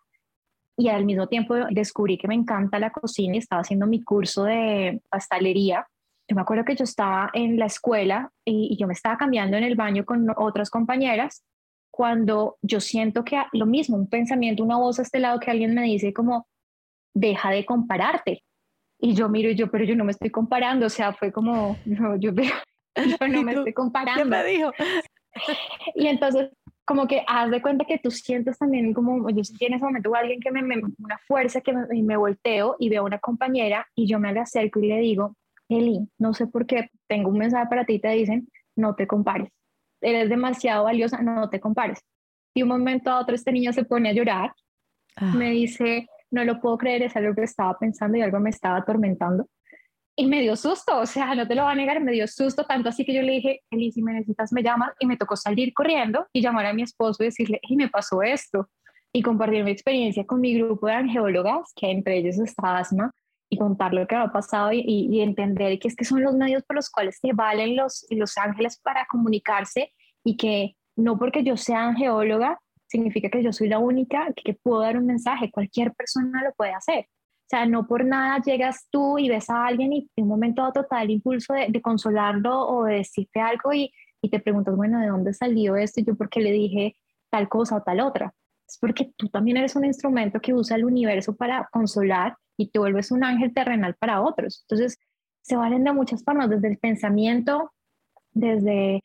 [0.79, 4.45] y al mismo tiempo descubrí que me encanta la cocina y estaba haciendo mi curso
[4.45, 5.85] de pastelería
[6.29, 9.63] yo me acuerdo que yo estaba en la escuela y, yo me estaba cambiando en
[9.63, 11.43] el baño con otras compañeras
[11.89, 15.73] cuando yo siento que lo mismo, un pensamiento, una voz a este lado que alguien
[15.73, 16.47] me dice como,
[17.15, 18.43] deja de compararte.
[18.99, 21.77] Y yo miro y yo, pero yo no me estoy comparando, o sea, fue como,
[21.83, 22.31] yo, yo,
[23.27, 24.21] no me estoy comparando.
[24.21, 24.71] ¿Quién me dijo?
[25.95, 26.51] Y entonces
[26.89, 30.15] como que haz de cuenta que tú sientes también como, yo sentí en ese momento
[30.15, 33.87] alguien que me, me una fuerza que me, me, volteo y veo a una compañera
[33.93, 35.35] y yo me le acerco y le digo,
[35.67, 39.49] Eli, no sé por qué, tengo un mensaje para ti, te dicen, no te compares,
[40.01, 41.99] eres demasiado valiosa, no te compares.
[42.55, 44.53] Y un momento a otro este niño se pone a llorar,
[45.17, 45.31] ah.
[45.35, 48.77] me dice, no lo puedo creer, es algo que estaba pensando y algo me estaba
[48.77, 49.47] atormentando.
[50.19, 52.65] Y me dio susto, o sea, no te lo va a negar, me dio susto,
[52.65, 55.37] tanto así que yo le dije, Eli, si me necesitas, me llamas, y me tocó
[55.37, 58.69] salir corriendo y llamar a mi esposo y decirle, y me pasó esto,
[59.13, 63.13] y compartir mi experiencia con mi grupo de angeólogas, que entre ellos está Asma,
[63.49, 66.63] y contar lo que ha pasado y, y, entender que es que son los medios
[66.63, 69.93] por los cuales se valen los, los ángeles para comunicarse
[70.25, 74.53] y que no porque yo sea angeóloga significa que yo soy la única que, que
[74.53, 77.07] puedo dar un mensaje, cualquier persona lo puede hacer.
[77.49, 80.61] O sea, no por nada llegas tú y ves a alguien y en un momento
[80.61, 83.91] dado total el impulso de, consolarlo o de decirte algo y,
[84.21, 85.99] y, te preguntas, bueno, ¿de dónde salió esto?
[85.99, 86.95] Y yo, ¿por qué le dije
[87.31, 88.35] tal cosa o tal otra?
[88.67, 92.77] Es porque tú también eres un instrumento que usa el universo para consolar y te
[92.77, 94.63] vuelves un ángel terrenal para otros.
[94.69, 94.99] Entonces,
[95.41, 97.71] se valen de muchas formas, desde el pensamiento,
[98.31, 99.01] desde,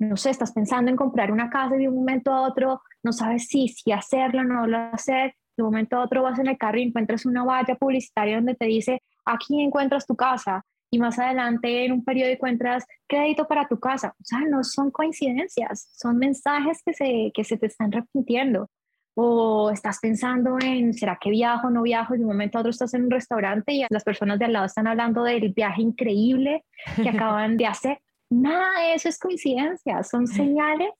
[0.00, 3.12] no sé, estás pensando en comprar una casa y de un momento a otro no
[3.12, 6.48] sabes si, si hacerlo o no lo hacer, de un momento a otro vas en
[6.48, 10.98] el carro y encuentras una valla publicitaria donde te dice, aquí encuentras tu casa, y
[10.98, 14.14] más adelante en un periódico encuentras crédito para tu casa.
[14.20, 18.68] O sea, no son coincidencias, son mensajes que se, que se te están repitiendo.
[19.16, 22.14] O estás pensando en, ¿será que viajo o no viajo?
[22.14, 24.52] Y de un momento a otro estás en un restaurante y las personas de al
[24.52, 27.98] lado están hablando del viaje increíble que acaban de hacer.
[28.30, 30.90] Nada de eso es coincidencia, son señales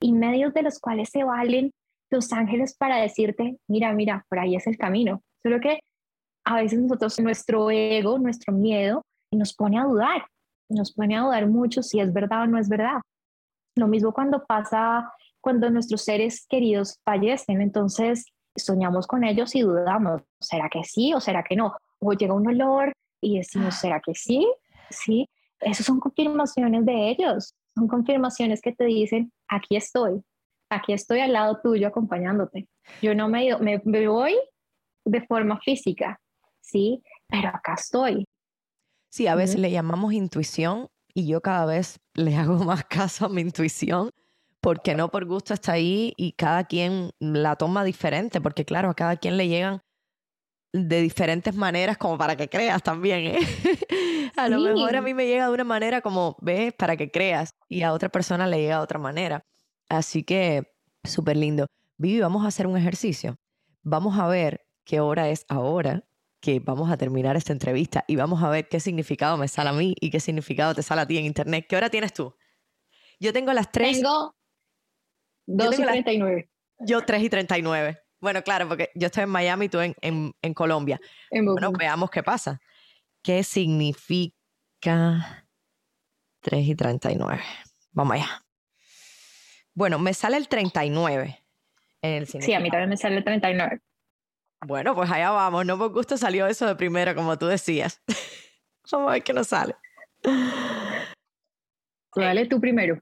[0.00, 1.72] y medios de los cuales se valen
[2.14, 5.22] los ángeles para decirte, mira, mira, por ahí es el camino.
[5.42, 5.80] Solo que
[6.44, 10.26] a veces nosotros, nuestro ego, nuestro miedo, nos pone a dudar,
[10.68, 13.00] nos pone a dudar mucho si es verdad o no es verdad.
[13.76, 20.22] Lo mismo cuando pasa, cuando nuestros seres queridos fallecen, entonces soñamos con ellos y dudamos,
[20.40, 21.74] ¿será que sí o será que no?
[21.98, 24.46] O llega un olor y decimos, ¿será que sí?
[24.90, 25.28] Sí,
[25.60, 30.22] esas son confirmaciones de ellos, son confirmaciones que te dicen, aquí estoy,
[30.74, 32.68] aquí estoy al lado tuyo acompañándote.
[33.02, 34.34] Yo no me, me, me voy
[35.04, 36.20] de forma física,
[36.60, 37.02] ¿sí?
[37.28, 38.24] Pero acá estoy.
[39.10, 43.28] Sí, a veces le llamamos intuición y yo cada vez le hago más caso a
[43.28, 44.10] mi intuición
[44.60, 48.94] porque no por gusto está ahí y cada quien la toma diferente, porque claro, a
[48.94, 49.82] cada quien le llegan
[50.72, 53.26] de diferentes maneras como para que creas también.
[53.26, 53.38] ¿eh?
[54.36, 57.54] a lo mejor a mí me llega de una manera como, ves, para que creas
[57.68, 59.44] y a otra persona le llega de otra manera.
[59.94, 60.72] Así que,
[61.04, 61.66] súper lindo.
[61.96, 63.38] Vivi, vamos a hacer un ejercicio.
[63.82, 66.04] Vamos a ver qué hora es ahora
[66.40, 69.72] que vamos a terminar esta entrevista y vamos a ver qué significado me sale a
[69.72, 71.66] mí y qué significado te sale a ti en internet.
[71.68, 72.34] ¿Qué hora tienes tú?
[73.18, 73.96] Yo tengo las 3.
[73.96, 74.36] Tengo
[75.46, 76.50] 2 y 39.
[76.80, 77.98] Yo 3 y 39.
[78.20, 81.00] Bueno, claro, porque yo estoy en Miami y tú en, en, Colombia.
[81.30, 82.60] bueno, veamos qué pasa.
[83.22, 84.32] ¿Qué significa
[86.40, 87.42] 3 y 39?
[87.92, 88.43] Vamos allá.
[89.74, 91.44] Bueno, me sale el 39
[92.02, 92.44] en el cine.
[92.44, 93.80] Sí, a mí también me sale el 39.
[94.66, 95.66] Bueno, pues allá vamos.
[95.66, 98.00] No por gusto salió eso de primero, como tú decías.
[98.92, 99.74] Vamos a ver qué nos sale.
[102.14, 103.00] Dale tú primero.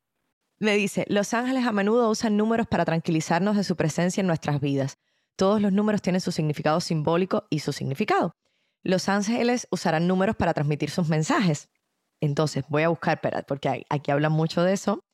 [0.58, 4.60] Me dice, los ángeles a menudo usan números para tranquilizarnos de su presencia en nuestras
[4.60, 4.96] vidas.
[5.36, 8.36] Todos los números tienen su significado simbólico y su significado.
[8.84, 11.68] Los ángeles usarán números para transmitir sus mensajes.
[12.20, 15.04] Entonces, voy a buscar, espera, porque aquí hablan mucho de eso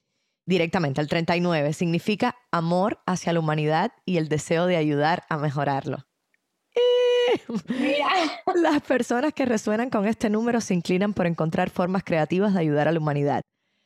[0.49, 6.07] directamente, el 39, significa amor hacia la humanidad y el deseo de ayudar a mejorarlo.
[8.55, 12.89] Las personas que resuenan con este número se inclinan por encontrar formas creativas de ayudar
[12.89, 13.43] a la humanidad.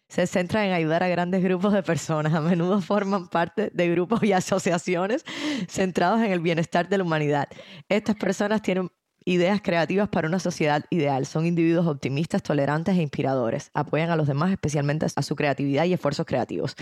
[0.08, 2.34] Se centran en ayudar a grandes grupos de personas.
[2.34, 5.24] A menudo forman parte de grupos y asociaciones
[5.68, 7.48] centrados en el bienestar de la humanidad.
[7.88, 8.90] Estas personas tienen
[9.24, 11.26] ideas creativas para una sociedad ideal.
[11.26, 13.70] Son individuos optimistas, tolerantes e inspiradores.
[13.74, 16.76] Apoyan a los demás, especialmente a su creatividad y esfuerzos creativos.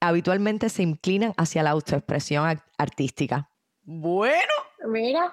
[0.00, 3.50] Habitualmente se inclinan hacia la autoexpresión artística.
[3.82, 4.52] Bueno.
[4.88, 5.32] Mira.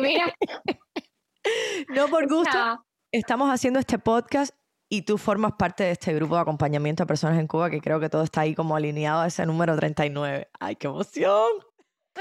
[0.00, 0.34] Mira.
[1.88, 2.84] no por gusto.
[3.10, 4.54] Estamos haciendo este podcast
[4.88, 7.98] y tú formas parte de este grupo de acompañamiento a personas en Cuba que creo
[7.98, 10.48] que todo está ahí como alineado a ese número 39.
[10.60, 11.48] ¡Ay, qué emoción!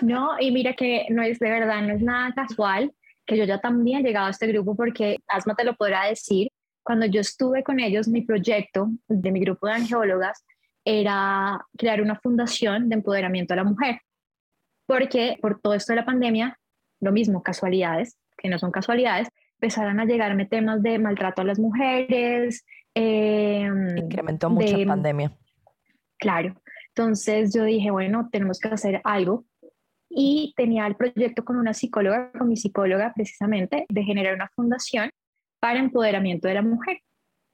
[0.02, 2.94] No, y mira que no es de verdad, no es nada casual
[3.26, 6.50] que yo ya también he llegado a este grupo porque Asma te lo podrá decir.
[6.84, 10.44] Cuando yo estuve con ellos, mi proyecto de mi grupo de angeólogas
[10.84, 14.02] era crear una fundación de empoderamiento a la mujer.
[14.88, 16.58] Porque por todo esto de la pandemia,
[17.00, 19.30] lo mismo, casualidades, que no son casualidades,
[19.62, 22.66] empezaron a llegarme temas de maltrato a las mujeres.
[22.96, 25.32] Eh, Incrementó mucho la pandemia.
[26.18, 26.56] Claro,
[26.90, 29.46] Entonces yo dije, bueno, tenemos que hacer algo.
[30.14, 35.10] Y tenía el proyecto con una psicóloga, con mi psicóloga precisamente, de generar una fundación
[35.60, 37.00] para empoderamiento de la mujer.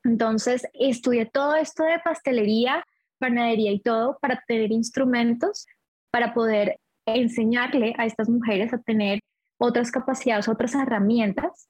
[0.04, 2.84] Entonces estudié todo esto de pastelería,
[3.20, 5.66] panadería y todo para tener instrumentos
[6.12, 9.20] para poder enseñarle a estas mujeres a tener
[9.60, 11.70] otras capacidades, otras herramientas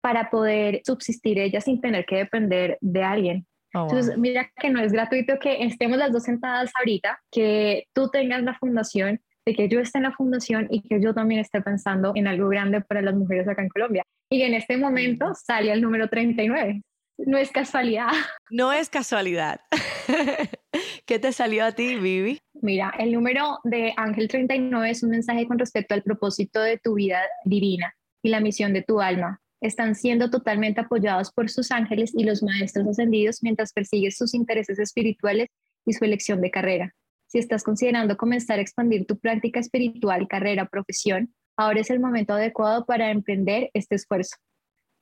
[0.00, 3.46] para poder subsistir ellas sin tener que depender de alguien.
[3.74, 8.08] Oh, Entonces, mira que no es gratuito que estemos las dos sentadas ahorita, que tú
[8.10, 11.60] tengas la fundación, de que yo esté en la fundación y que yo también esté
[11.60, 14.04] pensando en algo grande para las mujeres acá en Colombia.
[14.30, 16.82] Y en este momento sale el número 39.
[17.26, 18.08] No es casualidad.
[18.50, 19.60] No es casualidad.
[21.06, 22.40] ¿Qué te salió a ti, Vivi?
[22.62, 26.94] Mira, el número de Ángel 39 es un mensaje con respecto al propósito de tu
[26.94, 29.40] vida divina y la misión de tu alma.
[29.60, 34.80] Están siendo totalmente apoyados por sus ángeles y los maestros ascendidos mientras persigues sus intereses
[34.80, 35.48] espirituales
[35.86, 36.94] y su elección de carrera.
[37.30, 42.34] Si estás considerando comenzar a expandir tu práctica espiritual, carrera, profesión, ahora es el momento
[42.34, 44.36] adecuado para emprender este esfuerzo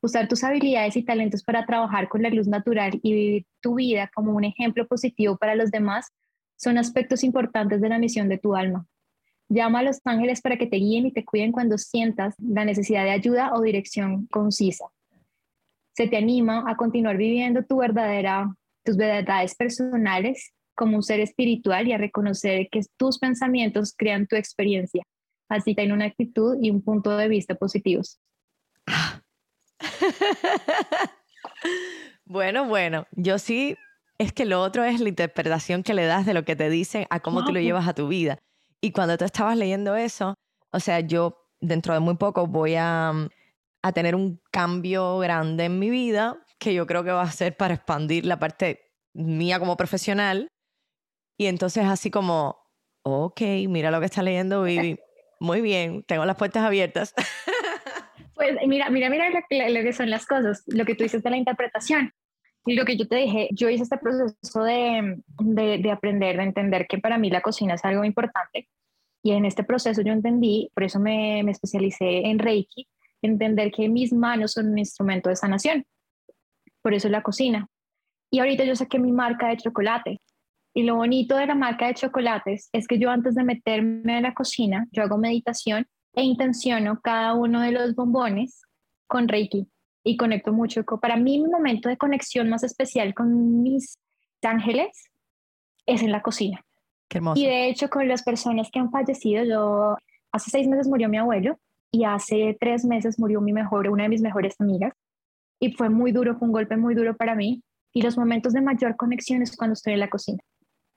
[0.01, 4.11] usar tus habilidades y talentos para trabajar con la luz natural y vivir tu vida
[4.15, 6.09] como un ejemplo positivo para los demás
[6.57, 8.87] son aspectos importantes de la misión de tu alma.
[9.49, 13.05] Llama a los ángeles para que te guíen y te cuiden cuando sientas la necesidad
[13.05, 14.87] de ayuda o dirección concisa.
[15.95, 18.55] Se te anima a continuar viviendo tu verdadera,
[18.85, 24.37] tus verdades personales como un ser espiritual y a reconocer que tus pensamientos crean tu
[24.37, 25.03] experiencia.
[25.51, 28.21] Así que hay una actitud y un punto de vista positivos.
[32.25, 33.77] bueno, bueno, yo sí,
[34.19, 37.07] es que lo otro es la interpretación que le das de lo que te dicen
[37.11, 38.39] a cómo tú lo llevas a tu vida.
[38.81, 40.35] Y cuando tú estabas leyendo eso,
[40.71, 43.13] o sea, yo dentro de muy poco voy a,
[43.83, 47.57] a tener un cambio grande en mi vida que yo creo que va a ser
[47.57, 50.49] para expandir la parte mía como profesional.
[51.39, 52.59] Y entonces así como,
[53.03, 54.99] ok, mira lo que está leyendo Vivi.
[55.41, 57.15] Muy bien, tengo las puertas abiertas.
[58.35, 59.41] Pues mira, mira, mira lo
[59.83, 62.13] que, son las cosas, lo que tú dices de la interpretación.
[62.67, 66.45] Y lo que yo te dije, yo hice este proceso de, de, de, aprender, de
[66.45, 68.69] entender que para mí la cocina es algo importante.
[69.25, 72.87] Y en este proceso yo entendí, por eso me, me especialicé en Reiki,
[73.23, 75.85] entender que mis manos son un instrumento de sanación.
[76.81, 77.67] Por eso la cocina.
[78.31, 80.21] Y ahorita yo saqué mi marca de chocolate.
[80.79, 84.23] Y lo bonito de la marca de chocolates es que yo antes de meterme en
[84.23, 88.63] la cocina, yo hago meditación e intenciono cada uno de los bombones
[89.09, 89.67] con Reiki
[90.05, 90.85] y conecto mucho.
[90.85, 93.99] Para mí, mi momento de conexión más especial con mis
[94.41, 95.11] ángeles
[95.85, 96.65] es en la cocina.
[97.09, 97.41] Qué hermoso.
[97.41, 99.97] Y de hecho, con las personas que han fallecido, yo
[100.31, 101.59] hace seis meses murió mi abuelo
[101.91, 104.93] y hace tres meses murió mi mejor, una de mis mejores amigas.
[105.59, 107.65] Y fue muy duro, fue un golpe muy duro para mí.
[107.93, 110.41] Y los momentos de mayor conexión es cuando estoy en la cocina.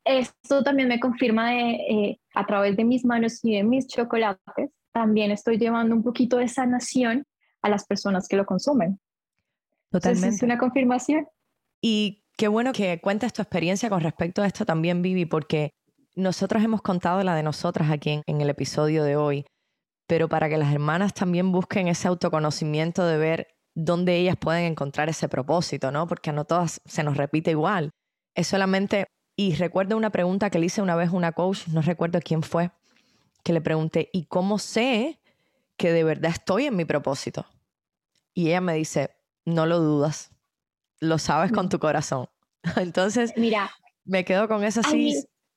[0.04, 4.72] Esto también me confirma de, eh, a través de mis manos y de mis chocolates
[4.92, 7.26] también estoy llevando un poquito de sanación
[7.62, 9.00] a las personas que lo consumen.
[9.92, 10.36] Totalmente.
[10.36, 11.28] es una confirmación.
[11.82, 15.72] Y qué bueno que cuentes tu experiencia con respecto a esto también, Vivi, porque
[16.16, 19.46] nosotras hemos contado la de nosotras aquí en, el episodio de hoy,
[20.08, 25.10] pero para que las hermanas también busquen ese autoconocimiento de ver dónde ellas pueden encontrar
[25.10, 26.08] ese propósito, ¿no?
[26.08, 27.92] Porque a no todas se nos repite igual.
[28.36, 29.08] Es solamente,
[29.42, 32.44] y recuerdo una pregunta que le hice una vez a una coach, no recuerdo quién
[32.44, 32.70] fue,
[33.44, 35.20] que le pregunté, ¿y cómo sé
[35.78, 37.48] que de verdad estoy en mi propósito?
[38.36, 40.30] Y ella me dice, no lo dudas,
[41.00, 42.30] lo sabes con tu corazón.
[42.76, 43.72] Entonces, mira,
[44.06, 45.16] me quedo con eso así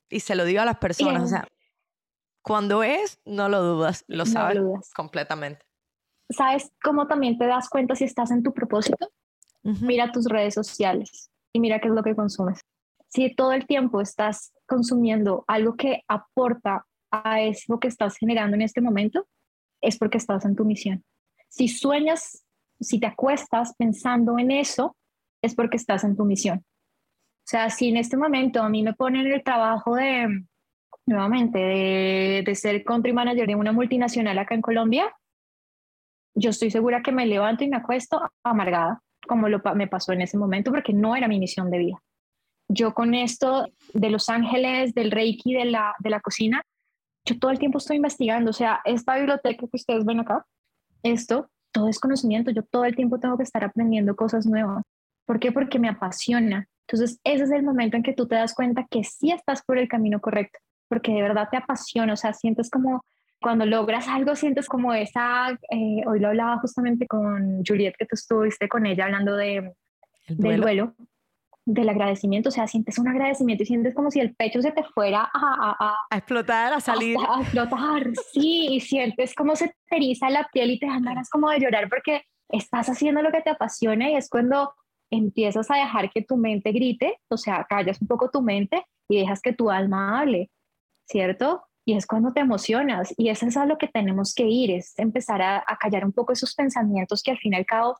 [0.08, 1.46] y se lo digo a las personas, o sea,
[2.40, 4.62] cuando es, no lo dudas, lo sabes
[4.96, 5.62] completamente.
[6.30, 9.10] ¿Sabes cómo también te das cuenta si estás en tu propósito?
[9.62, 12.60] Mira tus redes sociales y mira qué es lo que consumes.
[13.14, 18.62] Si todo el tiempo estás consumiendo algo que aporta a eso que estás generando en
[18.62, 19.28] este momento,
[19.80, 21.04] es porque estás en tu misión.
[21.48, 22.44] Si sueñas,
[22.80, 24.96] si te acuestas pensando en eso,
[25.42, 26.58] es porque estás en tu misión.
[26.58, 30.46] O sea, si en este momento a mí me ponen el trabajo de,
[31.06, 35.14] nuevamente, de, ser country manager de una multinacional acá en Colombia,
[36.34, 40.22] yo estoy segura que me levanto y me acuesto amargada, como lo, me pasó en
[40.22, 42.02] ese momento, porque no era mi misión de vida.
[42.68, 46.62] Yo con esto de Los Ángeles, del Reiki, de la, de la cocina,
[47.24, 50.44] yo todo el tiempo estoy investigando, o sea, esta biblioteca que ustedes ven acá,
[51.02, 54.82] esto, todo es conocimiento, yo todo el tiempo tengo que estar aprendiendo cosas nuevas.
[55.26, 55.50] ¿Por qué?
[55.52, 56.68] Porque me apasiona.
[56.86, 59.78] Entonces, ese es el momento en que tú te das cuenta que sí estás por
[59.78, 60.58] el camino correcto,
[60.88, 63.02] porque de verdad te apasiona, o sea, sientes como
[63.40, 68.14] cuando logras algo, sientes como esa, eh, hoy lo hablaba justamente con Juliet, que tú
[68.14, 69.74] estuviste con ella hablando de,
[70.28, 70.94] del duelo,
[71.66, 74.84] del agradecimiento, o sea, sientes un agradecimiento y sientes como si el pecho se te
[74.84, 77.16] fuera a, a, a explotar, a salir.
[77.26, 81.30] A, explotar, sí, y sientes como se te eriza la piel y te dan ganas
[81.30, 84.74] como de llorar porque estás haciendo lo que te apasiona y es cuando
[85.10, 89.18] empiezas a dejar que tu mente grite, o sea, callas un poco tu mente y
[89.20, 90.50] dejas que tu alma hable,
[91.08, 91.62] ¿cierto?
[91.86, 94.98] Y es cuando te emocionas y eso es a lo que tenemos que ir, es
[94.98, 97.96] empezar a, a callar un poco esos pensamientos que al fin y al cabo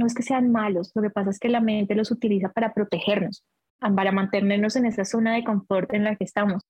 [0.00, 2.72] no es que sean malos, lo que pasa es que la mente los utiliza para
[2.72, 3.44] protegernos,
[3.78, 6.64] para mantenernos en esa zona de confort en la que estamos.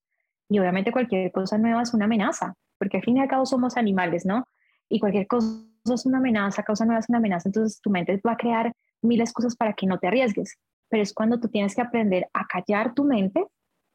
[0.48, 3.76] Y obviamente cualquier cosa nueva es una amenaza, porque al fin y al cabo somos
[3.76, 4.44] animales, ¿no?
[4.88, 5.64] Y cualquier cosa
[5.94, 9.20] es una amenaza, causa nueva es una amenaza, entonces tu mente va a crear mil
[9.20, 10.58] excusas para que no te arriesgues.
[10.88, 13.46] Pero es cuando tú tienes que aprender a callar tu mente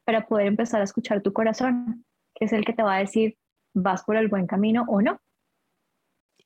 [0.05, 3.35] para poder empezar a escuchar tu corazón, que es el que te va a decir,
[3.73, 5.19] vas por el buen camino o no.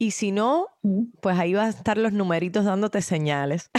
[0.01, 0.67] Y si no,
[1.21, 3.69] pues ahí van a estar los numeritos dándote señales.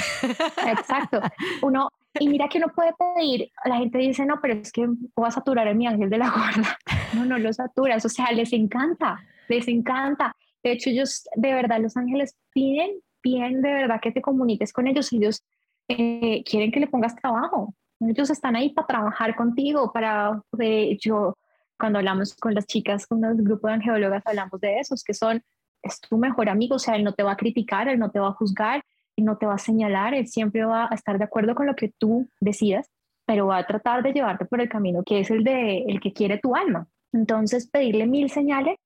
[0.66, 1.18] Exacto.
[1.62, 5.26] Uno, y mira que uno puede pedir, la gente dice, no, pero es que voy
[5.26, 6.78] a saturar a mi ángel de la guarda.
[7.14, 9.18] No, no lo saturas, o sea, les encanta,
[9.48, 10.36] les encanta.
[10.62, 14.86] De hecho, ellos, de verdad, los ángeles piden, piden de verdad que te comuniques con
[14.86, 15.12] ellos.
[15.12, 15.42] Ellos
[15.88, 17.74] eh, quieren que le pongas trabajo.
[17.98, 21.36] Ellos están ahí para trabajar contigo, para, de hecho,
[21.76, 25.42] cuando hablamos con las chicas, con los grupos de angeólogas, hablamos de esos que son
[25.82, 28.20] es tu mejor amigo, o sea, él no te va a criticar, él no te
[28.20, 28.84] va a juzgar,
[29.16, 31.74] él no te va a señalar, él siempre va a estar de acuerdo con lo
[31.74, 32.90] que tú decidas,
[33.26, 36.12] pero va a tratar de llevarte por el camino que es el de el que
[36.12, 36.88] quiere tu alma.
[37.12, 38.76] Entonces, pedirle mil señales.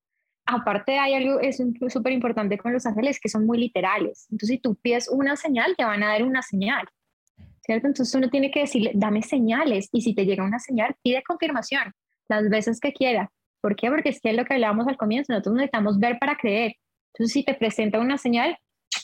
[0.47, 4.27] Aparte hay algo es súper importante con los ángeles que son muy literales.
[4.29, 6.85] Entonces, si tú pides una señal, te van a dar una señal.
[7.61, 7.87] ¿Cierto?
[7.87, 11.93] Entonces uno tiene que decirle, dame señales y si te llega una señal, pide confirmación
[12.27, 13.31] las veces que quiera.
[13.61, 13.89] ¿Por qué?
[13.89, 16.75] Porque es que es lo que hablábamos al comienzo, nosotros necesitamos ver para creer.
[17.15, 18.57] Entonces, si te presenta una señal,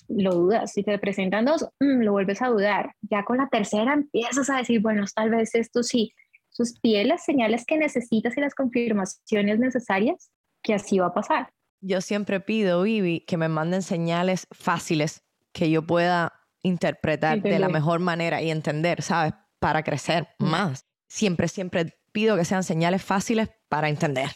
[0.09, 0.73] lo dudas.
[0.73, 2.95] Si te presentan dos, mm, lo vuelves a dudar.
[3.01, 6.13] Ya con la tercera empiezas a decir, bueno, tal vez esto sí.
[6.49, 10.29] Sus pies las señales que necesitas y las confirmaciones necesarias,
[10.61, 11.49] que así va a pasar.
[11.79, 17.69] Yo siempre pido, Vivi, que me manden señales fáciles que yo pueda interpretar de la
[17.69, 19.33] mejor manera y entender, ¿sabes?
[19.59, 20.85] Para crecer más.
[21.07, 24.29] Siempre, siempre pido que sean señales fáciles para entender.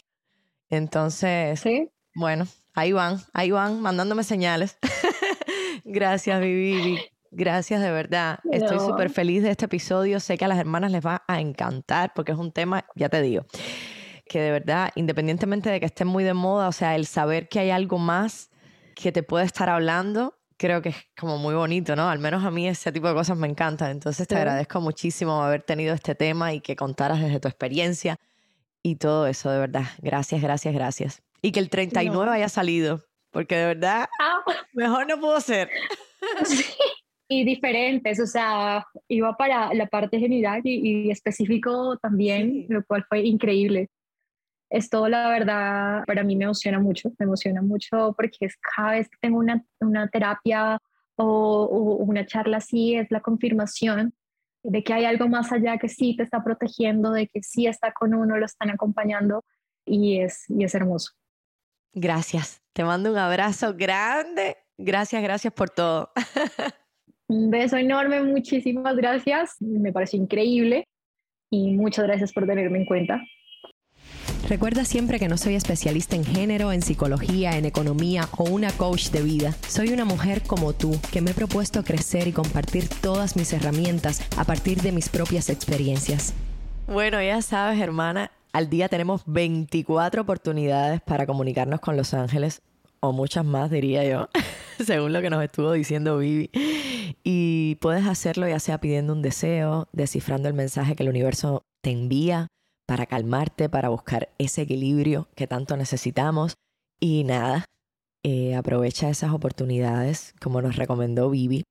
[0.68, 1.90] Entonces, ¿Sí?
[2.14, 2.46] bueno,
[2.76, 4.76] Ahí van, ahí van, mandándome señales.
[5.84, 7.00] Gracias, Vivi.
[7.30, 8.38] Gracias de verdad.
[8.52, 10.20] Estoy súper feliz de este episodio.
[10.20, 13.22] Sé que a las hermanas les va a encantar porque es un tema, ya te
[13.22, 13.46] digo,
[14.28, 17.60] que de verdad, independientemente de que esté muy de moda, o sea, el saber que
[17.60, 18.50] hay algo más
[18.94, 22.10] que te puede estar hablando, creo que es como muy bonito, ¿no?
[22.10, 23.90] Al menos a mí ese tipo de cosas me encantan.
[23.90, 28.18] Entonces te agradezco muchísimo haber tenido este tema y que contaras desde tu experiencia
[28.82, 29.84] y todo eso, de verdad.
[30.02, 31.25] Gracias, gracias, gracias.
[31.46, 34.42] Y que el 39 haya salido, porque de verdad, ah.
[34.72, 35.70] mejor no pudo ser.
[36.44, 36.64] Sí.
[37.28, 43.20] Y diferentes, o sea, iba para la parte general y, específico también, lo cual fue
[43.20, 43.90] increíble.
[44.70, 49.08] Esto, la verdad, para mí me emociona mucho, me emociona mucho porque es cada vez
[49.08, 50.80] que tengo una, una terapia
[51.14, 54.14] o, o, una charla así, es la confirmación
[54.64, 57.92] de que hay algo más allá que sí te está protegiendo, de que sí está
[57.92, 59.44] con uno, lo están acompañando
[59.84, 61.12] y es, y es hermoso.
[61.96, 62.60] Gracias.
[62.74, 64.58] Te mando un abrazo grande.
[64.76, 66.10] Gracias, gracias por todo.
[67.28, 69.56] un beso enorme, muchísimas gracias.
[69.60, 70.86] Me parece increíble
[71.50, 73.22] y muchas gracias por tenerme en cuenta.
[74.46, 79.08] Recuerda siempre que no soy especialista en género, en psicología, en economía o una coach
[79.08, 79.52] de vida.
[79.66, 84.22] Soy una mujer como tú que me he propuesto crecer y compartir todas mis herramientas
[84.36, 86.34] a partir de mis propias experiencias.
[86.86, 92.62] Bueno, ya sabes, hermana, al día tenemos 24 oportunidades para comunicarnos con Los Ángeles,
[93.00, 94.28] o muchas más, diría yo,
[94.84, 96.50] según lo que nos estuvo diciendo Vivi.
[97.22, 101.90] Y puedes hacerlo ya sea pidiendo un deseo, descifrando el mensaje que el universo te
[101.90, 102.48] envía
[102.86, 106.54] para calmarte, para buscar ese equilibrio que tanto necesitamos.
[107.00, 107.66] Y nada,
[108.22, 111.64] eh, aprovecha esas oportunidades, como nos recomendó Vivi,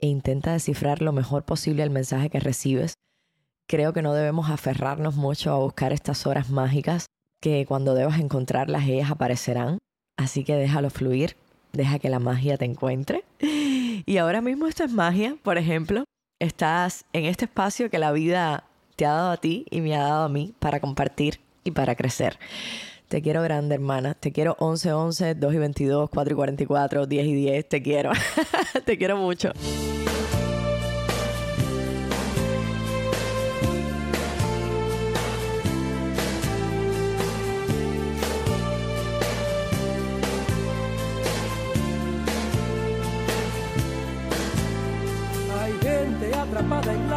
[0.00, 2.94] e intenta descifrar lo mejor posible el mensaje que recibes
[3.68, 7.06] creo que no debemos aferrarnos mucho a buscar estas horas mágicas,
[7.40, 9.78] que cuando debas encontrarlas ellas aparecerán.
[10.16, 11.36] Así que déjalo fluir,
[11.72, 13.24] deja que la magia te encuentre.
[14.06, 16.04] Y ahora mismo esto es magia, por ejemplo,
[16.38, 18.64] estás en este espacio que la vida
[18.96, 21.94] te ha dado a ti y me ha dado a mí para compartir y para
[21.94, 22.38] crecer.
[23.08, 24.14] Te quiero grande, hermana.
[24.14, 27.68] Te quiero 11, 11, 2 y 22, 4 y 44, 10 y 10.
[27.68, 28.10] Te quiero.
[28.84, 29.52] te quiero mucho.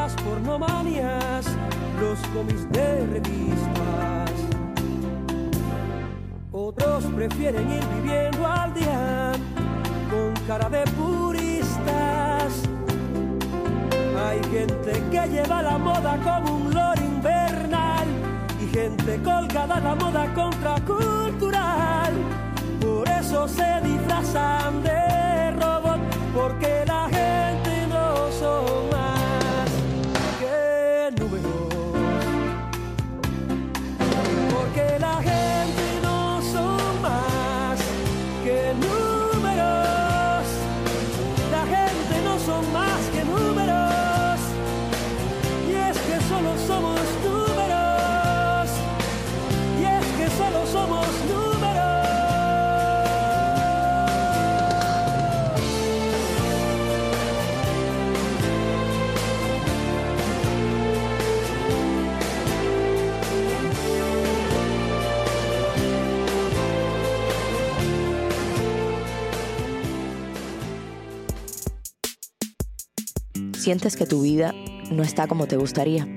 [0.08, 1.46] Las pornomanías,
[2.00, 4.32] los cómics de revistas.
[6.54, 9.34] Otros prefieren ir viviendo al día
[10.10, 12.50] con cara de puristas.
[14.26, 18.08] Hay gente que lleva la moda como un lore invernal
[18.62, 22.14] y gente colgada la moda contracultural.
[22.80, 26.00] Por eso se disfrazan de robot,
[26.34, 27.17] porque la gente
[73.68, 74.56] Sientes que tu vida
[74.92, 76.08] no está como te gustaría,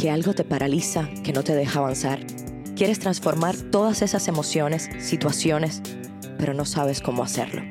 [0.00, 2.26] que algo te paraliza, que no te deja avanzar.
[2.74, 5.80] Quieres transformar todas esas emociones, situaciones,
[6.38, 7.62] pero no sabes cómo hacerlo.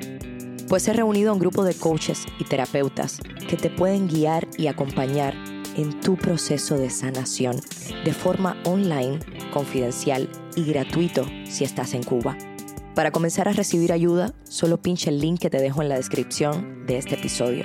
[0.70, 3.20] Pues he reunido a un grupo de coaches y terapeutas
[3.50, 5.34] que te pueden guiar y acompañar
[5.76, 7.60] en tu proceso de sanación
[8.06, 9.18] de forma online,
[9.52, 12.34] confidencial y gratuito si estás en Cuba.
[12.94, 16.86] Para comenzar a recibir ayuda, solo pincha el link que te dejo en la descripción
[16.86, 17.64] de este episodio.